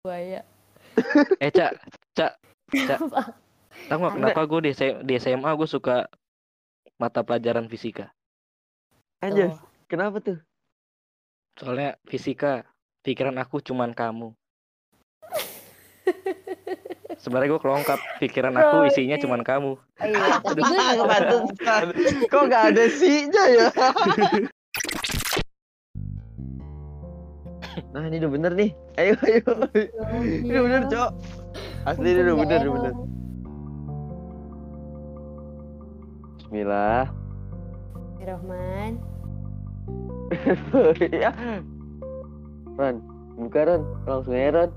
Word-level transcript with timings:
Buaya. 0.00 0.40
Eh, 1.44 1.52
Cak, 1.52 1.76
Cak, 2.16 2.40
Cak. 2.72 2.98
Tahu 3.88 3.98
nggak 4.00 4.14
kenapa 4.16 4.40
gue 4.48 4.60
di, 4.68 4.72
di 5.04 5.14
SMA 5.20 5.50
gue 5.52 5.68
suka 5.68 6.08
mata 6.96 7.20
pelajaran 7.20 7.68
fisika? 7.68 8.08
Anjir, 9.20 9.52
Tuh. 9.52 9.60
kenapa 9.92 10.24
tuh? 10.24 10.40
Soalnya 11.60 12.00
fisika, 12.08 12.64
pikiran 13.04 13.36
aku 13.44 13.60
cuman 13.60 13.92
kamu. 13.92 14.32
Sebenarnya 17.22 17.52
gue 17.52 17.60
kelongkap, 17.60 18.00
pikiran 18.24 18.56
aku 18.56 18.88
isinya 18.88 19.20
cuman 19.20 19.44
kamu. 19.44 19.72
Oh, 19.76 20.06
iya, 20.08 20.40
tapi 20.40 20.60
gue. 20.64 22.24
Kok 22.32 22.42
nggak 22.48 22.64
ada 22.72 22.84
sih-nya 22.88 23.44
ya? 23.52 23.68
Nah 27.90 28.06
ini 28.06 28.22
udah 28.22 28.30
bener 28.30 28.52
nih. 28.54 28.70
Ayo 28.98 29.14
ayo. 29.26 29.42
Ini 30.44 30.50
udah 30.50 30.62
bener 30.62 30.82
cok. 30.86 31.10
Asli 31.88 32.08
ini 32.12 32.20
udah 32.28 32.36
bener 32.36 32.58
udah 32.60 32.72
bener. 32.76 32.92
Bismillah. 36.38 37.04
Rohman. 38.20 38.92
ya. 41.24 41.32
Ron, 42.78 42.96
buka 43.34 43.60
Ron, 43.66 43.82
langsung 44.06 44.34
aja 44.36 44.50
Ron. 44.54 44.70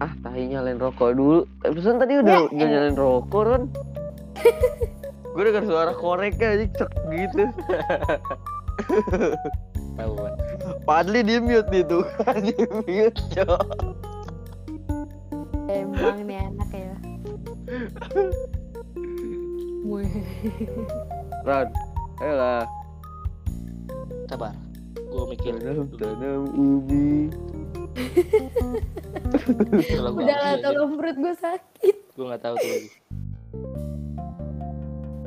Ah, 0.00 0.12
tahi 0.24 0.48
nyalain 0.48 0.80
rokok 0.80 1.12
dulu. 1.12 1.44
Eh, 1.64 1.72
pesan 1.72 2.00
tadi 2.00 2.18
udah 2.18 2.48
udah 2.50 2.66
nyalain 2.66 2.96
rokok 2.96 3.42
Ron. 3.46 3.62
Gue 5.36 5.42
denger 5.46 5.64
suara 5.70 5.92
koreknya 5.94 6.58
aja 6.58 6.66
cek 6.74 6.90
gitu. 7.14 7.44
Tahuan. 10.00 10.32
Padli 10.88 11.20
dia 11.20 11.38
mute 11.44 11.68
nih 11.68 11.84
tuh. 11.84 12.04
dia 12.44 12.64
mute, 12.72 13.20
cok. 13.36 13.62
Emang 15.68 16.18
nih 16.24 16.38
anak 16.40 16.70
ya. 16.72 16.94
Ron, 21.44 21.68
ayolah. 22.24 22.64
Sabar, 24.26 24.54
gue 24.96 25.24
mikir 25.36 25.52
Tanam, 25.98 26.48
ubi. 26.54 27.28
Udah 30.00 30.38
lah, 30.38 30.54
tolong 30.62 30.96
perut 30.96 31.16
gue 31.18 31.34
sakit. 31.34 31.96
gue 32.14 32.24
nggak 32.24 32.42
tahu 32.42 32.54
tuh 32.56 32.70
lagi. 32.70 32.90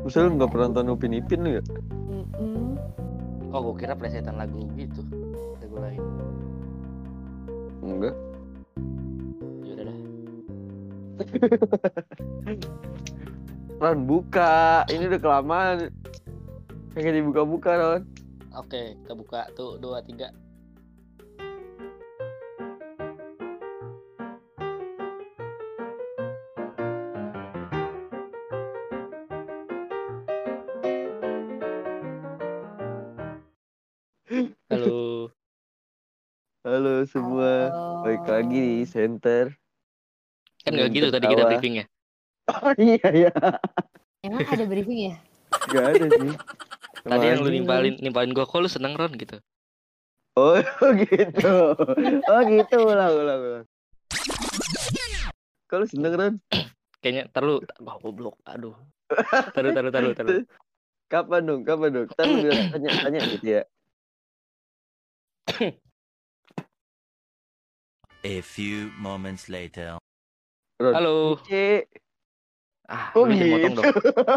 Misal 0.03 0.35
nggak 0.35 0.49
pernah 0.51 0.67
nonton 0.71 0.91
Upin 0.95 1.15
Ipin 1.15 1.39
lu 1.43 1.49
ya? 1.59 1.63
Oh, 3.53 3.61
gue 3.61 3.85
kira 3.85 3.93
plesetan 3.93 4.41
lagu 4.41 4.65
gitu. 4.73 5.05
Lagu 5.61 5.77
lain. 5.77 6.01
Enggak. 7.85 8.15
Ya 9.61 9.71
udah 9.77 9.85
dah. 9.85 9.97
Ron, 13.85 13.99
buka. 14.09 14.89
Ini 14.89 15.05
udah 15.05 15.21
kelamaan. 15.21 15.93
Pengen 16.97 17.13
dibuka-buka, 17.21 17.71
Ron. 17.77 18.01
Oke, 18.57 18.97
kita 19.05 19.13
buka 19.13 19.45
tuh 19.53 19.77
dua 19.77 20.01
tiga. 20.01 20.33
Halo. 34.33 35.29
Halo 36.65 37.05
semua. 37.05 37.69
Halo. 37.69 38.01
Balik 38.01 38.25
lagi 38.25 38.57
di 38.57 38.85
center. 38.89 39.53
Kan 40.65 40.73
nggak 40.73 40.89
Hmm, 40.89 40.97
gitu 40.97 41.07
tadi 41.13 41.25
kita 41.29 41.43
briefingnya. 41.45 41.85
Oh 42.49 42.73
iya 42.81 43.07
iya. 43.13 43.31
Emang 44.25 44.41
ada 44.49 44.65
briefing 44.65 45.13
ya? 45.13 45.15
Gak 45.69 45.85
ada 45.85 46.05
sih. 46.09 46.33
Tadi 47.05 47.25
yang 47.29 47.45
lu 47.45 47.49
nimpalin 47.53 47.93
nimpalin 48.01 48.33
gua 48.33 48.49
kok 48.49 48.57
lu 48.57 48.69
seneng 48.71 48.97
Ron 48.97 49.13
gitu. 49.13 49.37
Oh 50.33 50.57
gitu. 51.13 51.77
Oh 52.25 52.41
gitu 52.49 52.75
ulang 52.89 53.13
ulang 53.13 53.39
ulang. 53.43 53.65
Kalau 55.69 55.85
seneng 55.85 56.13
Ron? 56.17 56.33
Kayaknya 57.05 57.29
terlalu 57.29 57.69
oh, 57.85 57.97
goblok. 58.01 58.35
Aduh. 58.49 58.73
Taruh 59.53 59.71
taruh 59.77 59.91
taruh 59.93 60.11
taruh. 60.17 60.41
Kapan 61.05 61.45
dong? 61.45 61.61
Kapan 61.61 61.89
dong? 61.93 62.07
Kita 62.09 62.23
lu 62.25 62.35
bilang 62.41 62.73
tanya-tanya 62.73 63.19
gitu 63.29 63.61
ya. 63.61 63.63
A 68.23 68.39
few 68.41 68.87
moments 68.95 69.47
later. 69.47 69.99
Halo. 70.79 71.35
C. 71.43 71.83
Ah, 72.83 73.11
Kok 73.11 73.25
lu 73.25 73.33
jangan 73.33 73.47
motong 73.47 73.71
gitu? 73.71 73.79
dong. 73.79 73.93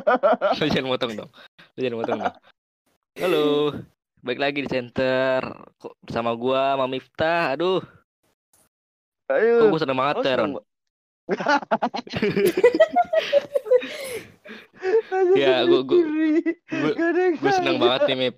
Lu 0.58 0.66
jangan 0.70 0.86
motong 0.88 1.12
dong. 1.16 1.30
Lu 1.74 1.80
jangan 1.82 1.98
motong 1.98 2.18
dong. 2.20 2.34
Halo. 3.16 3.44
Baik 4.22 4.38
lagi 4.38 4.58
di 4.60 4.70
center 4.70 5.38
Kok 5.76 5.94
bersama 6.00 6.30
gua 6.34 6.74
sama 6.74 6.86
Miftah. 6.86 7.54
Aduh, 7.54 7.82
kok 9.26 9.34
Ayo. 9.34 9.66
gua 9.68 9.80
seneng 9.82 9.98
banget 9.98 10.14
Oh, 10.16 10.22
ya, 10.22 10.34
Ron. 10.34 10.38
seneng 10.38 10.54
ba- 10.54 10.66
Aja 15.08 15.34
Ya, 15.34 15.54
seneng 15.58 15.68
gua- 15.68 15.84
gua- 15.84 15.98
gua- 16.70 17.02
Gue 17.34 17.52
seneng 17.52 17.76
banget 17.76 18.00
nih, 18.04 18.16
Mip. 18.16 18.34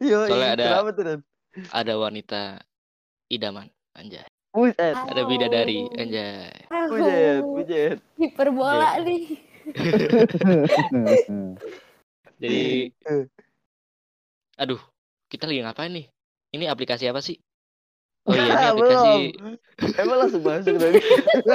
Soalnya 0.00 0.48
ada- 0.52 0.66
Kenapa 0.66 0.90
tuh, 0.92 1.02
Ron? 1.04 1.20
Ada 1.72 2.00
wanita 2.00 2.64
idaman, 3.28 3.68
anjay. 3.92 4.24
Buset. 4.52 4.92
Ada 4.96 5.24
bidadari, 5.24 5.88
anjay. 5.96 6.52
Bujet, 6.88 7.40
bujet. 7.44 7.98
Hiperbola 8.20 9.00
nih. 9.04 9.24
Jadi, 12.42 12.90
aduh, 14.58 14.80
kita 15.30 15.46
lagi 15.46 15.62
ngapain 15.62 15.92
nih? 15.94 16.06
Ini 16.52 16.68
aplikasi 16.68 17.06
apa 17.08 17.22
sih? 17.22 17.38
Oh 18.28 18.34
iya, 18.34 18.52
ini 18.54 18.66
aplikasi. 18.74 19.14
belum. 19.38 19.54
Emang 19.98 20.16
langsung 20.26 20.42
masuk 20.44 20.74
dari 20.78 21.00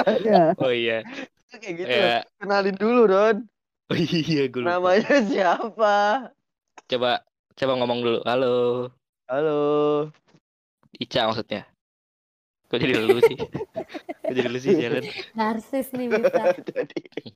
Oh 0.64 0.72
iya, 0.74 1.03
Kayak 1.52 1.74
gitu. 1.79 1.90
ya. 1.91 2.18
Kenalin 2.40 2.75
dulu, 2.75 3.02
Ron. 3.08 3.38
Oh 3.88 3.96
iya, 3.96 4.52
gue 4.52 4.62
lupa. 4.64 4.72
Namanya 4.79 5.16
siapa? 5.28 5.96
Coba, 6.88 7.24
coba 7.56 7.74
ngomong 7.79 8.00
dulu. 8.03 8.19
Halo, 8.28 8.56
Halo. 9.27 10.07
Ica 10.95 11.27
maksudnya. 11.27 11.67
Kok 12.71 12.79
jadi 12.79 12.95
lu 12.95 13.19
sih? 13.19 13.35
Kok 14.23 14.31
jadi 14.31 14.47
lu 14.47 14.55
sih 14.63 14.71
jalan? 14.79 15.03
Narsis 15.35 15.91
nih 15.91 16.07
bisa. 16.15 16.43
Jadi, 16.63 17.35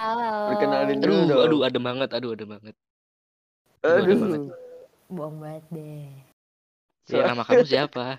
Halo. 0.00 0.56
Perkenalin 0.56 0.96
dulu 1.04 1.12
Aduh, 1.12 1.28
dong. 1.28 1.40
aduh, 1.44 1.60
ada 1.68 1.78
banget, 1.84 2.08
aduh, 2.16 2.32
ada 2.32 2.44
banget. 2.48 2.74
Aduh, 3.84 3.92
ada 3.92 4.14
banget. 4.16 4.40
aduh. 4.40 4.56
Bohong 5.12 5.36
banget 5.36 5.64
deh. 5.68 6.08
Ya, 7.12 7.28
nama 7.28 7.44
kamu 7.44 7.68
siapa? 7.68 8.16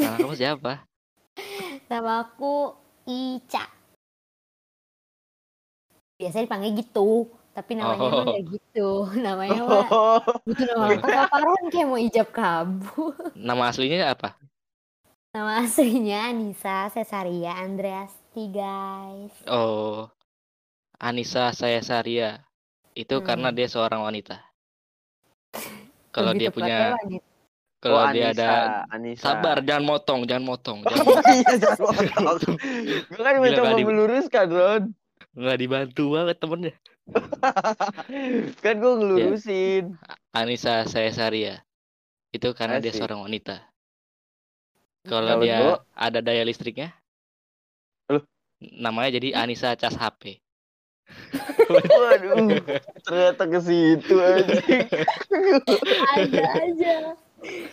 Nama 0.00 0.16
kamu 0.16 0.34
siapa? 0.40 0.72
Nama 1.92 2.12
aku 2.24 2.72
Ica. 3.04 3.68
Biasanya 6.16 6.48
dipanggil 6.48 6.72
gitu, 6.80 7.28
tapi 7.52 7.76
namanya 7.76 8.00
Oh. 8.00 8.08
emang 8.08 8.26
gak 8.28 8.44
gitu. 8.50 8.88
Namanya 9.24 9.60
mah 9.62 9.84
Oh, 9.86 10.20
butuh 10.42 10.64
nama 10.66 10.84
apaan 11.28 11.64
kayak 11.68 11.86
mau 11.86 11.96
ijab 11.96 12.28
kabul. 12.28 13.12
Nama 13.38 13.62
aslinya 13.68 14.10
apa? 14.10 14.34
Nama 15.32 15.64
aslinya 15.64 16.28
Anissa 16.28 16.88
Cesaria 16.88 17.56
Andreasti, 17.56 18.48
guys. 18.48 19.32
Oh, 19.46 20.08
Anissa 20.96 21.52
saya 21.52 21.80
Saria. 21.80 22.40
Itu 22.92 23.20
Hmm. 23.20 23.24
karena 23.24 23.48
dia 23.48 23.64
seorang 23.64 24.00
wanita. 24.02 24.36
Kalau 26.12 26.32
dia 26.32 26.48
punya, 26.48 26.92
wanita. 26.92 27.24
kalau 27.78 27.98
oh, 27.98 28.12
dia 28.12 28.30
Anissa, 28.30 28.44
ada, 28.44 28.52
Anissa. 28.90 29.24
sabar, 29.26 29.56
jangan 29.60 29.84
motong, 29.86 30.20
jangan 30.22 30.44
motong, 30.46 30.78
jangan 30.84 31.02
Oh 31.02 31.24
iya, 31.26 31.50
jangan 31.56 31.78
potong. 32.28 32.56
Gue 33.08 33.22
kan 33.22 33.34
mencoba 33.40 33.70
meluruskan, 33.74 34.46
Ron. 34.46 34.82
nggak 35.32 35.56
dibantu 35.58 36.04
banget 36.12 36.36
temennya. 36.36 36.74
kan 38.64 38.74
gue 38.78 38.92
ngelurusin. 38.98 39.98
Anissa 40.32 40.86
saya 40.86 41.10
Saria. 41.10 41.60
Itu 42.32 42.56
karena 42.56 42.80
dia 42.80 42.94
Asik. 42.94 43.04
seorang 43.04 43.20
wanita. 43.26 43.60
Kalau 45.04 45.42
dia 45.42 45.58
gua- 45.58 45.82
ada 45.98 46.22
daya 46.22 46.46
listriknya, 46.46 46.94
Loh? 48.06 48.22
namanya 48.62 49.18
jadi 49.18 49.34
Anissa 49.34 49.74
cas 49.74 49.98
HP. 49.98 50.38
Waduh, 51.68 52.62
ternyata 53.04 53.44
ke 53.44 53.58
situ 53.60 54.14
anjing. 54.16 54.86
Ada 56.14 56.42
aja. 56.62 56.94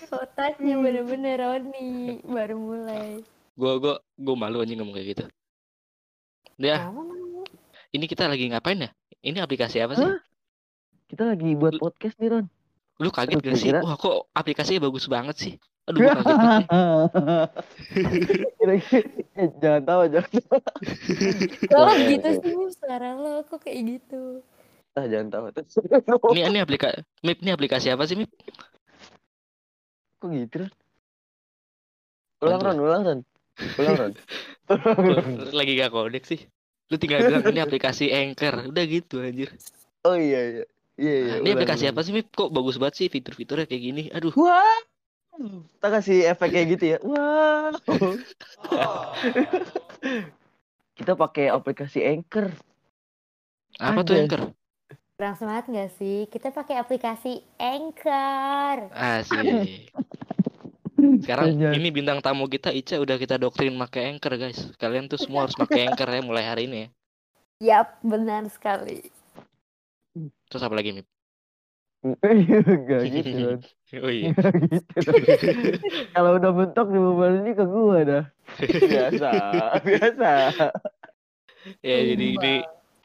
Otaknya 0.09 0.81
bener-bener 0.81 1.37
Roni 1.37 2.19
baru 2.25 2.57
mulai. 2.57 3.21
Gue 3.53 3.73
gue 3.77 3.95
gue 4.01 4.35
malu 4.35 4.65
anjing 4.65 4.81
ngomong 4.81 4.97
kayak 4.97 5.07
gitu. 5.13 5.25
Ya, 6.59 6.91
ini 7.89 8.06
kita 8.06 8.25
lagi 8.25 8.47
ngapain 8.47 8.80
ya? 8.80 8.89
Ini 9.19 9.38
aplikasi 9.39 9.80
apa 9.80 9.94
sih? 9.94 10.06
Hah? 10.06 10.19
Kita 11.09 11.24
lagi 11.25 11.53
buat 11.53 11.77
podcast 11.77 12.15
nih, 12.18 12.30
Ron. 12.30 12.45
Lu 13.00 13.09
kaget 13.09 13.33
Aduh, 13.33 13.41
gak 13.41 13.56
sih? 13.56 13.71
kira-kira- 13.71 13.83
Wah 13.83 13.95
kok 13.95 14.18
aplikasinya 14.31 14.80
bagus 14.86 15.06
banget 15.07 15.36
sih? 15.36 15.53
Aduh, 15.88 16.00
gua 16.00 16.12
kaget 16.21 16.38
banget 16.38 16.65
eh, 19.39 19.50
jangan 19.57 19.81
tahu 19.81 20.01
jangan 20.12 20.31
tahu. 20.45 20.62
Lo 21.74 21.89
Iya, 21.89 22.06
gitu 22.13 22.30
sih 22.38 22.53
suara 22.77 23.09
lo 23.15 23.41
kok 23.44 23.57
kayak 23.63 23.80
gitu. 23.97 24.44
Ah, 24.94 25.07
jangan 25.07 25.27
tahu. 25.31 25.44
Ini 26.35 26.45
ini 26.45 26.59
aplikasi 26.59 27.00
Mip 27.24 27.39
ini 27.42 27.50
aplikasi 27.50 27.88
apa 27.89 28.03
sih, 28.06 28.19
Mip? 28.19 28.30
Kok 30.19 30.27
gitu 30.30 30.56
Ron? 30.62 30.71
Ulang. 32.39 32.62
Ron, 32.62 32.77
ulang 32.80 33.01
Ron. 33.01 33.19
Ulang 33.80 33.95
Ron. 33.97 34.12
Lagi 35.56 35.74
gak 35.74 35.89
kodek 35.89 36.24
sih. 36.27 36.45
Lu 36.89 36.95
tinggal 36.97 37.30
bilang 37.30 37.45
ini 37.45 37.62
aplikasi 37.62 38.09
Anchor. 38.09 38.74
Udah 38.74 38.83
gitu 38.89 39.21
anjir. 39.21 39.53
Oh 40.01 40.18
iya 40.18 40.41
iya. 40.41 40.65
Iya 41.00 41.13
iya. 41.15 41.31
Nah, 41.31 41.38
ini 41.45 41.50
aplikasi 41.56 41.83
ulang. 41.88 41.94
apa 41.95 42.01
sih, 42.03 42.12
Mip? 42.12 42.27
Kok 42.33 42.51
bagus 42.51 42.75
banget 42.81 42.95
sih 43.00 43.07
fitur-fiturnya 43.07 43.69
kayak 43.69 43.83
gini. 43.83 44.03
Aduh. 44.12 44.33
Wah. 44.36 44.80
Kita 45.39 45.88
kasih 45.88 46.18
efek 46.36 46.50
kayak 46.51 46.68
gitu 46.75 46.86
ya. 46.97 46.97
Wow. 47.00 47.80
Kita 51.00 51.15
pakai 51.15 51.47
aplikasi 51.47 52.03
Anchor. 52.03 52.51
Apa 53.80 54.03
tuh. 54.03 54.19
Anchor? 54.19 54.51
Kurang 55.15 55.35
semangat 55.39 55.71
gak 55.71 55.92
sih? 55.95 56.27
Kita 56.27 56.51
pakai 56.51 56.75
aplikasi 56.75 57.39
Anchor. 57.56 58.92
Asik. 58.92 59.94
Sekarang 61.19 61.51
Anjay. 61.51 61.75
ini 61.75 61.89
bintang 61.92 62.24
tamu 62.24 62.48
kita 62.48 62.71
Ica 62.71 62.95
udah 63.00 63.19
kita 63.19 63.36
doktrin 63.36 63.75
pakai 63.75 64.16
Anchor, 64.16 64.39
guys. 64.39 64.71
Kalian 64.80 65.12
tuh 65.12 65.19
semua 65.19 65.45
harus 65.45 65.56
pakai 65.56 65.92
Anchor 65.92 66.07
ya 66.07 66.21
mulai 66.24 66.48
hari 66.48 66.66
ini 66.71 66.77
ya. 66.80 66.89
Yap, 67.60 68.00
benar 68.01 68.48
sekali. 68.48 69.12
Terus 70.48 70.63
apa 70.63 70.75
lagi, 70.80 70.95
Mip? 70.95 71.07
Gak 72.00 73.01
gitu. 73.12 73.60
Oh 73.89 74.06
iya. 74.13 74.30
Gitu. 74.38 75.10
Kalau 76.13 76.38
udah 76.38 76.51
mentok 76.54 76.94
di 76.94 77.00
beban 77.01 77.42
ini 77.42 77.51
ke 77.57 77.66
gua 77.66 77.98
dah. 78.06 78.24
Biasa, 78.62 79.31
biasa. 79.89 80.31
Ya, 81.81 81.98
jadi 82.06 82.38
Tumbang. 82.38 82.45
ini 82.45 82.54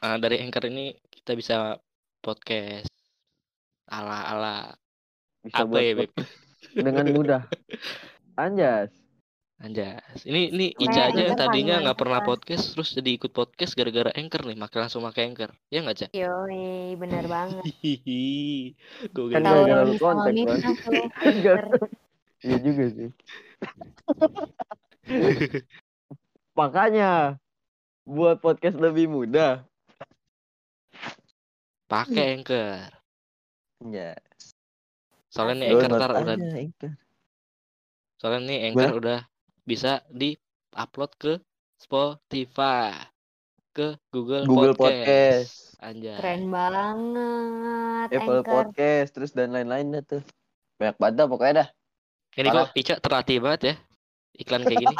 ah, 0.04 0.20
dari 0.20 0.44
Anchor 0.44 0.68
ini 0.68 0.92
kita 1.08 1.32
bisa 1.40 1.80
podcast 2.20 2.92
ala-ala 3.88 4.76
Bisa 5.40 5.64
apa 5.64 5.72
buat 5.72 5.80
ya, 5.80 5.92
Beb? 6.04 6.12
Dengan 6.74 7.06
mudah. 7.14 7.42
Anjas. 8.34 8.90
Anjas. 9.62 10.26
Ini 10.26 10.50
ini 10.50 10.66
Kayak 10.74 10.82
Ica 10.90 11.02
aja 11.06 11.22
beneran, 11.30 11.38
tadinya 11.38 11.74
nggak 11.86 11.98
pernah 11.98 12.20
mantap. 12.20 12.30
podcast 12.42 12.64
terus 12.74 12.88
jadi 12.92 13.10
ikut 13.14 13.30
podcast 13.30 13.72
gara-gara 13.78 14.10
Anchor 14.12 14.42
nih, 14.44 14.58
makin 14.58 14.78
langsung 14.82 15.06
pakai 15.06 15.22
Anchor. 15.30 15.50
Ya 15.70 15.78
nggak, 15.86 15.96
Ca? 15.96 16.06
Yoi, 16.10 16.98
benar 16.98 17.24
banget. 17.30 17.62
Gue 19.14 19.26
Kan 19.30 19.42
Tahu 19.46 19.60
gara-gara 19.64 19.92
kontak. 19.96 20.32
Anchor. 21.22 21.62
Iya 22.44 22.60
juga 22.60 22.84
sih. 22.92 23.08
Makanya 26.60 27.40
buat 28.04 28.44
podcast 28.44 28.76
lebih 28.76 29.08
mudah. 29.08 29.64
pakai 31.88 32.36
Anchor. 32.36 32.92
Ya. 33.88 34.12
Soalnya 35.34 35.54
nih 35.58 35.68
Anchor 35.74 35.90
ntar 35.98 36.10
udah 36.14 36.36
Anchor. 36.38 36.90
soalnya 38.22 38.40
nih 38.46 38.58
Anchor 38.70 38.92
udah 39.02 39.20
bisa 39.66 40.06
di-upload 40.14 41.10
ke 41.18 41.32
Spotify, 41.74 42.94
ke 43.74 43.98
Google, 44.14 44.46
Google 44.46 44.78
Podcast. 44.78 45.74
Anjay. 45.82 46.14
Keren 46.22 46.54
banget 46.54 48.08
Apple 48.14 48.46
Anchor. 48.46 48.70
Podcast 48.70 49.10
terus 49.10 49.34
dan 49.34 49.50
lain-lainnya 49.50 50.06
tuh. 50.06 50.22
Banyak 50.78 51.02
banget 51.02 51.14
dah 51.18 51.26
pokoknya 51.26 51.54
dah. 51.66 51.68
Ini 52.38 52.48
kok 52.54 52.68
Ica 52.78 52.94
terlatih 53.02 53.38
banget 53.42 53.62
ya 53.66 53.74
iklan 54.38 54.62
kayak 54.66 54.80
gini. 54.86 54.96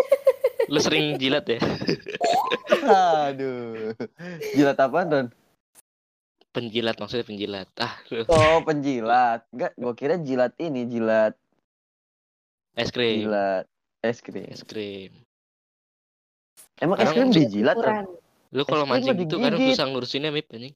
Lu 0.72 0.80
sering 0.80 1.20
jilat 1.20 1.44
ya? 1.46 1.60
Aduh. 3.28 3.92
Jilat 4.56 4.80
apaan, 4.80 5.06
Don? 5.12 5.26
Penjilat 6.54 6.94
maksudnya 7.02 7.26
penjilat. 7.26 7.66
Ah, 7.82 7.98
lu. 8.14 8.22
Oh, 8.30 8.62
penjilat. 8.62 9.42
Enggak, 9.50 9.74
gua 9.74 9.92
kira 9.98 10.14
jilat 10.22 10.54
ini, 10.62 10.86
jilat 10.86 11.34
es 12.78 12.94
krim. 12.94 13.26
jilat 13.26 13.66
es 14.06 14.22
krim. 14.22 14.46
Es 14.46 14.62
krim. 14.62 15.10
Emang 16.78 17.02
es 17.02 17.10
krim 17.10 17.34
dijilat? 17.34 17.74
Ukuran. 17.74 18.06
Lu 18.54 18.62
kalau 18.62 18.86
mancing 18.86 19.18
gitu 19.18 19.42
kadang 19.42 19.58
digigit. 19.58 19.74
susah 19.74 19.86
ngurusinnya 19.90 20.30
Mip 20.30 20.46
anjing. 20.54 20.74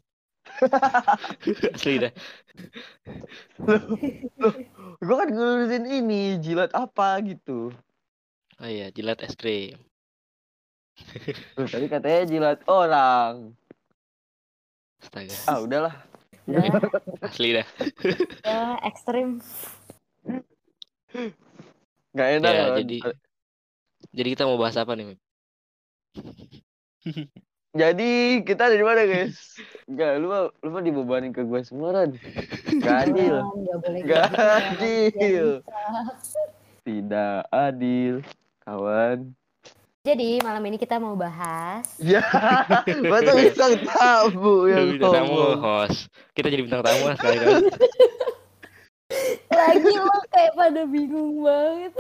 Asli 1.79 2.03
dah. 2.03 2.13
Gua 4.99 5.15
kan 5.23 5.29
ngurusin 5.31 5.87
ini, 5.87 6.43
jilat 6.43 6.75
apa 6.75 7.23
gitu. 7.23 7.71
Oh 8.59 8.67
iya, 8.67 8.91
jilat 8.91 9.23
es 9.23 9.39
krim. 9.39 9.79
Loh, 11.55 11.71
tadi 11.71 11.87
katanya 11.87 12.23
jilat 12.27 12.59
orang. 12.67 13.55
Astaga. 14.99 15.35
Ah, 15.47 15.59
udahlah. 15.63 15.95
Udah, 16.49 16.65
Asli 17.21 17.61
dah. 17.61 17.67
udah 18.41 18.81
ekstrim. 18.89 19.39
Enggak 22.13 22.29
enak, 22.41 22.53
Ya, 22.53 22.65
jadi 22.81 22.97
jadi 24.17 24.29
kita 24.33 24.49
mau 24.49 24.57
bahas 24.57 24.81
apa 24.81 24.97
nih, 24.97 25.13
Mip? 25.13 25.21
Jadi 27.77 28.43
kita 28.49 28.73
dari 28.73 28.81
mana, 28.81 29.05
guys? 29.05 29.61
Enggak, 29.85 30.13
lu 30.19 30.27
mah 30.33 30.43
lu 30.65 30.69
mah 30.73 30.83
dibebanin 30.83 31.37
ke 31.37 31.45
gue 31.45 31.61
semua, 31.63 31.93
Ron. 31.95 32.17
Gak 32.81 33.13
adil. 33.13 33.37
Gak 34.09 34.29
gitu, 34.33 34.43
adil. 34.43 35.49
Tidak 36.83 37.39
adil, 37.53 38.15
kawan. 38.65 39.37
Jadi 40.09 40.41
malam 40.41 40.65
ini 40.65 40.81
kita 40.81 40.97
mau 40.97 41.13
bahas 41.13 41.85
Ya, 42.01 42.25
masa 43.05 43.37
bintang 43.37 43.77
tamu 43.85 44.65
yang 44.65 44.97
bintang 44.97 45.13
tamu 45.21 45.37
host. 45.61 46.09
Kita 46.33 46.49
jadi 46.49 46.65
bintang 46.65 46.81
tamu 46.81 47.13
lah 47.13 47.17
sekali 47.21 47.37
kali. 47.37 47.69
lagi 49.59 49.93
lo 50.01 50.17
kayak 50.33 50.53
pada 50.57 50.83
bingung 50.89 51.45
banget. 51.45 51.93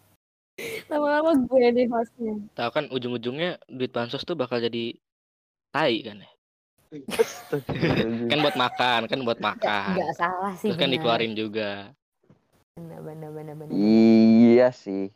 Lama-lama 0.90 1.36
gue 1.36 1.68
nih 1.68 1.86
hostnya. 1.92 2.34
Tahu 2.56 2.70
kan 2.72 2.84
ujung-ujungnya 2.88 3.60
duit 3.68 3.92
bansos 3.92 4.24
tuh 4.24 4.32
bakal 4.32 4.64
jadi 4.64 4.96
tai 5.68 6.00
kan 6.00 6.24
ya. 6.24 6.30
Kan 8.32 8.40
buat 8.40 8.56
makan, 8.56 9.00
kan 9.04 9.20
buat 9.20 9.36
makan. 9.36 10.00
nggak 10.00 10.16
salah 10.16 10.56
sih. 10.56 10.72
Terus 10.72 10.80
kan 10.80 10.88
benar. 10.88 10.96
dikeluarin 10.96 11.34
juga. 11.36 11.92
Benar, 12.80 13.04
benar, 13.04 13.30
benar, 13.36 13.54
benar. 13.60 13.74
Iya 13.76 14.72
sih. 14.72 15.12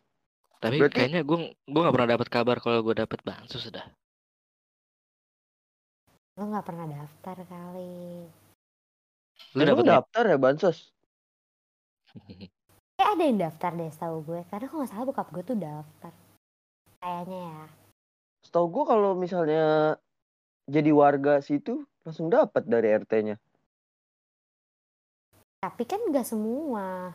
Tapi 0.62 0.78
Berarti- 0.78 0.94
kayaknya 0.94 1.20
gue 1.26 1.38
gue 1.58 1.80
nggak 1.82 1.94
pernah 1.98 2.10
dapat 2.14 2.28
kabar 2.30 2.56
kalau 2.62 2.78
gue 2.86 2.94
dapat 2.94 3.18
bansos 3.26 3.66
sudah. 3.66 3.82
Lo 6.38 6.46
nggak 6.46 6.62
pernah 6.64 6.86
daftar 6.86 7.36
kali. 7.42 8.30
Lu 9.58 9.62
dapat 9.66 9.84
daftar 9.84 10.24
ya 10.30 10.38
bansos? 10.38 10.78
Eh 13.02 13.08
ada 13.18 13.24
yang 13.26 13.40
daftar 13.40 13.74
deh 13.74 13.90
setahu 13.90 14.22
gue. 14.22 14.40
Karena 14.46 14.70
kalau 14.70 14.86
nggak 14.86 14.92
salah 14.94 15.06
bokap 15.10 15.28
gue 15.34 15.42
tuh 15.42 15.58
daftar. 15.58 16.12
Kayaknya 17.02 17.40
ya. 17.50 17.62
Setahu 18.46 18.66
gua 18.70 18.84
kalau 18.94 19.10
misalnya 19.18 19.98
jadi 20.70 20.94
warga 20.94 21.42
situ 21.42 21.82
langsung 22.06 22.30
dapat 22.30 22.62
dari 22.62 22.94
RT-nya. 22.94 23.42
Tapi 25.62 25.82
kan 25.82 25.98
nggak 25.98 26.26
semua 26.26 27.10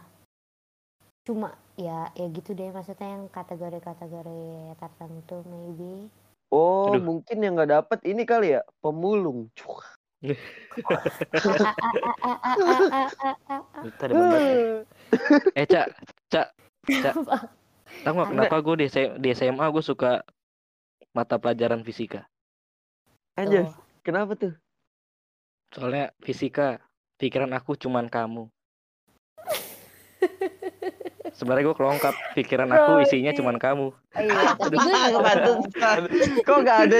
cuma 1.27 1.51
ya 1.75 2.07
ya 2.15 2.25
gitu 2.31 2.55
deh 2.55 2.71
maksudnya 2.71 3.19
yang 3.19 3.27
kategori-kategori 3.27 4.71
tertentu 4.79 5.43
maybe. 5.43 6.07
Oh 6.47 6.95
Aduh. 6.95 7.03
mungkin 7.03 7.43
yang 7.43 7.59
nggak 7.59 7.83
dapat 7.83 7.99
ini 8.07 8.23
kali 8.23 8.55
ya 8.55 8.63
pemulung. 8.79 9.51
Eh 15.57 15.65
cak 15.67 15.87
cak 16.31 16.47
cak. 16.87 17.13
Tahu 18.05 18.15
kenapa 18.29 18.57
gue 18.63 18.85
di, 18.85 18.87
di 19.19 19.29
SMA 19.35 19.65
gue 19.67 19.83
suka 19.83 20.23
mata 21.11 21.35
pelajaran 21.41 21.83
fisika? 21.83 22.23
Aja 23.35 23.73
kenapa 24.05 24.37
tuh? 24.39 24.53
Soalnya 25.75 26.15
fisika 26.23 26.79
pikiran 27.19 27.51
aku 27.51 27.75
cuman 27.75 28.07
kamu. 28.07 28.47
Sebenarnya 31.37 31.69
gue 31.69 31.77
kelongkap, 31.77 32.17
pikiran 32.33 32.73
aku 32.73 33.05
isinya 33.05 33.29
cuman 33.29 33.61
kamu. 33.61 33.93
Iya, 34.17 34.41
tapi 34.57 34.73
gue. 34.73 35.53
Kok 36.41 36.57
nggak 36.65 36.79
ada 36.89 36.99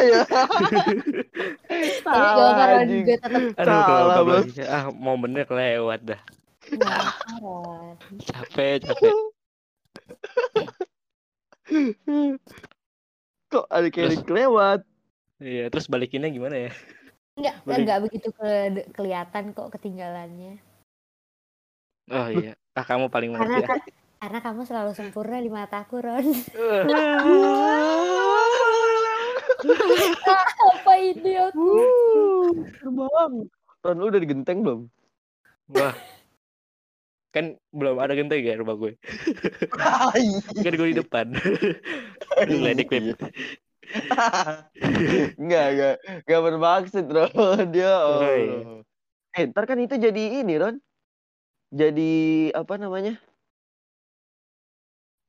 ya? 0.00 0.24
karena 2.56 2.82
juga 2.88 3.14
tetap 3.20 3.60
Aduh, 3.60 3.80
Salah, 3.84 4.18
Bos. 4.24 4.48
Ah, 4.64 4.88
momennya 4.88 5.44
kelewat 5.44 6.00
dah. 6.08 6.20
penasaran. 6.72 8.00
Capek, 8.24 8.80
capek. 8.80 9.12
Kok 13.52 13.66
ada 13.68 13.88
kayak 13.92 14.24
kelewat? 14.24 14.80
Iya, 15.36 15.68
terus 15.68 15.84
balikinnya 15.92 16.32
gimana 16.32 16.56
ya? 16.56 16.72
Enggak, 17.36 17.54
enggak 17.68 17.98
begitu 18.08 18.28
ke 18.32 18.50
kelihatan 18.96 19.52
kok 19.52 19.68
ketinggalannya. 19.76 20.56
Oh 22.08 22.32
iya. 22.32 22.56
Ah 22.76 22.84
kamu 22.84 23.08
paling 23.08 23.32
Karena 23.32 23.56
mengerti 23.56 23.64
ya. 23.64 23.68
kan 23.72 23.80
karena 24.16 24.38
kamu 24.40 24.60
selalu 24.64 24.92
sempurna 24.92 25.36
di 25.38 25.52
mataku, 25.52 26.00
Ron. 26.00 26.24
Apa 30.66 30.92
idiot? 31.00 31.52
Terbang. 32.80 33.32
Ron, 33.82 33.96
lu 33.96 34.06
udah 34.08 34.20
di 34.20 34.28
genteng 34.28 34.64
belum? 34.64 34.80
Wah. 35.72 35.94
Kan 37.30 37.60
belum 37.70 38.00
ada 38.00 38.16
genteng 38.16 38.40
ya 38.40 38.56
rumah 38.56 38.74
gue. 38.74 38.96
Kan 40.64 40.72
gue 40.74 40.88
di 40.90 40.98
depan. 40.98 41.36
Ngeledek, 42.40 42.88
Beb. 42.88 43.20
Enggak, 45.36 45.66
enggak. 45.70 45.94
Enggak 46.24 46.40
bermaksud, 46.42 47.04
Ron. 47.06 47.66
Dia, 47.70 47.92
Oh, 48.00 48.16
oh. 48.16 48.24
iya. 48.24 48.58
Eh, 49.36 49.44
ntar 49.52 49.68
kan 49.68 49.76
itu 49.76 50.00
jadi 50.00 50.40
ini, 50.40 50.56
Ron. 50.56 50.80
Jadi, 51.74 52.14
apa 52.54 52.78
namanya? 52.78 53.18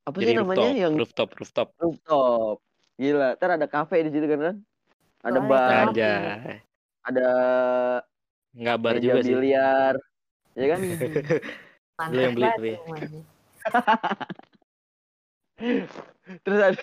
Apa 0.08 0.24
sih 0.24 0.32
Jadi 0.32 0.40
namanya 0.40 0.72
rooftop, 0.72 0.80
yang 0.80 0.94
rooftop, 0.96 1.30
rooftop. 1.36 1.68
rooftop? 1.82 2.58
Gila, 2.98 3.36
ntar 3.36 3.60
ada 3.60 3.68
kafe 3.68 4.08
di 4.08 4.12
situ 4.16 4.26
kan? 4.26 4.64
Ada 5.22 5.40
Boleh, 5.44 5.50
bar? 5.52 5.92
Anjay. 5.92 6.64
ada 7.08 7.28
Ngabar 8.58 8.98
meja 8.98 9.04
juga 9.04 9.20
sih. 9.22 9.34
biliar. 9.36 9.96
Ya 10.56 10.66
kan? 10.74 10.80
Lu 12.14 12.20
yang 12.22 12.36
beli, 12.38 12.78
semuanya. 12.78 13.22
Terus 16.46 16.60
ada 16.62 16.82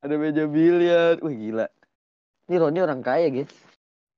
ada 0.00 0.14
meja 0.16 0.44
biliar. 0.48 1.20
Wih, 1.20 1.36
gila. 1.36 1.66
Ini 2.48 2.56
Roni 2.60 2.80
orang 2.80 3.00
kaya, 3.04 3.28
guys. 3.28 3.52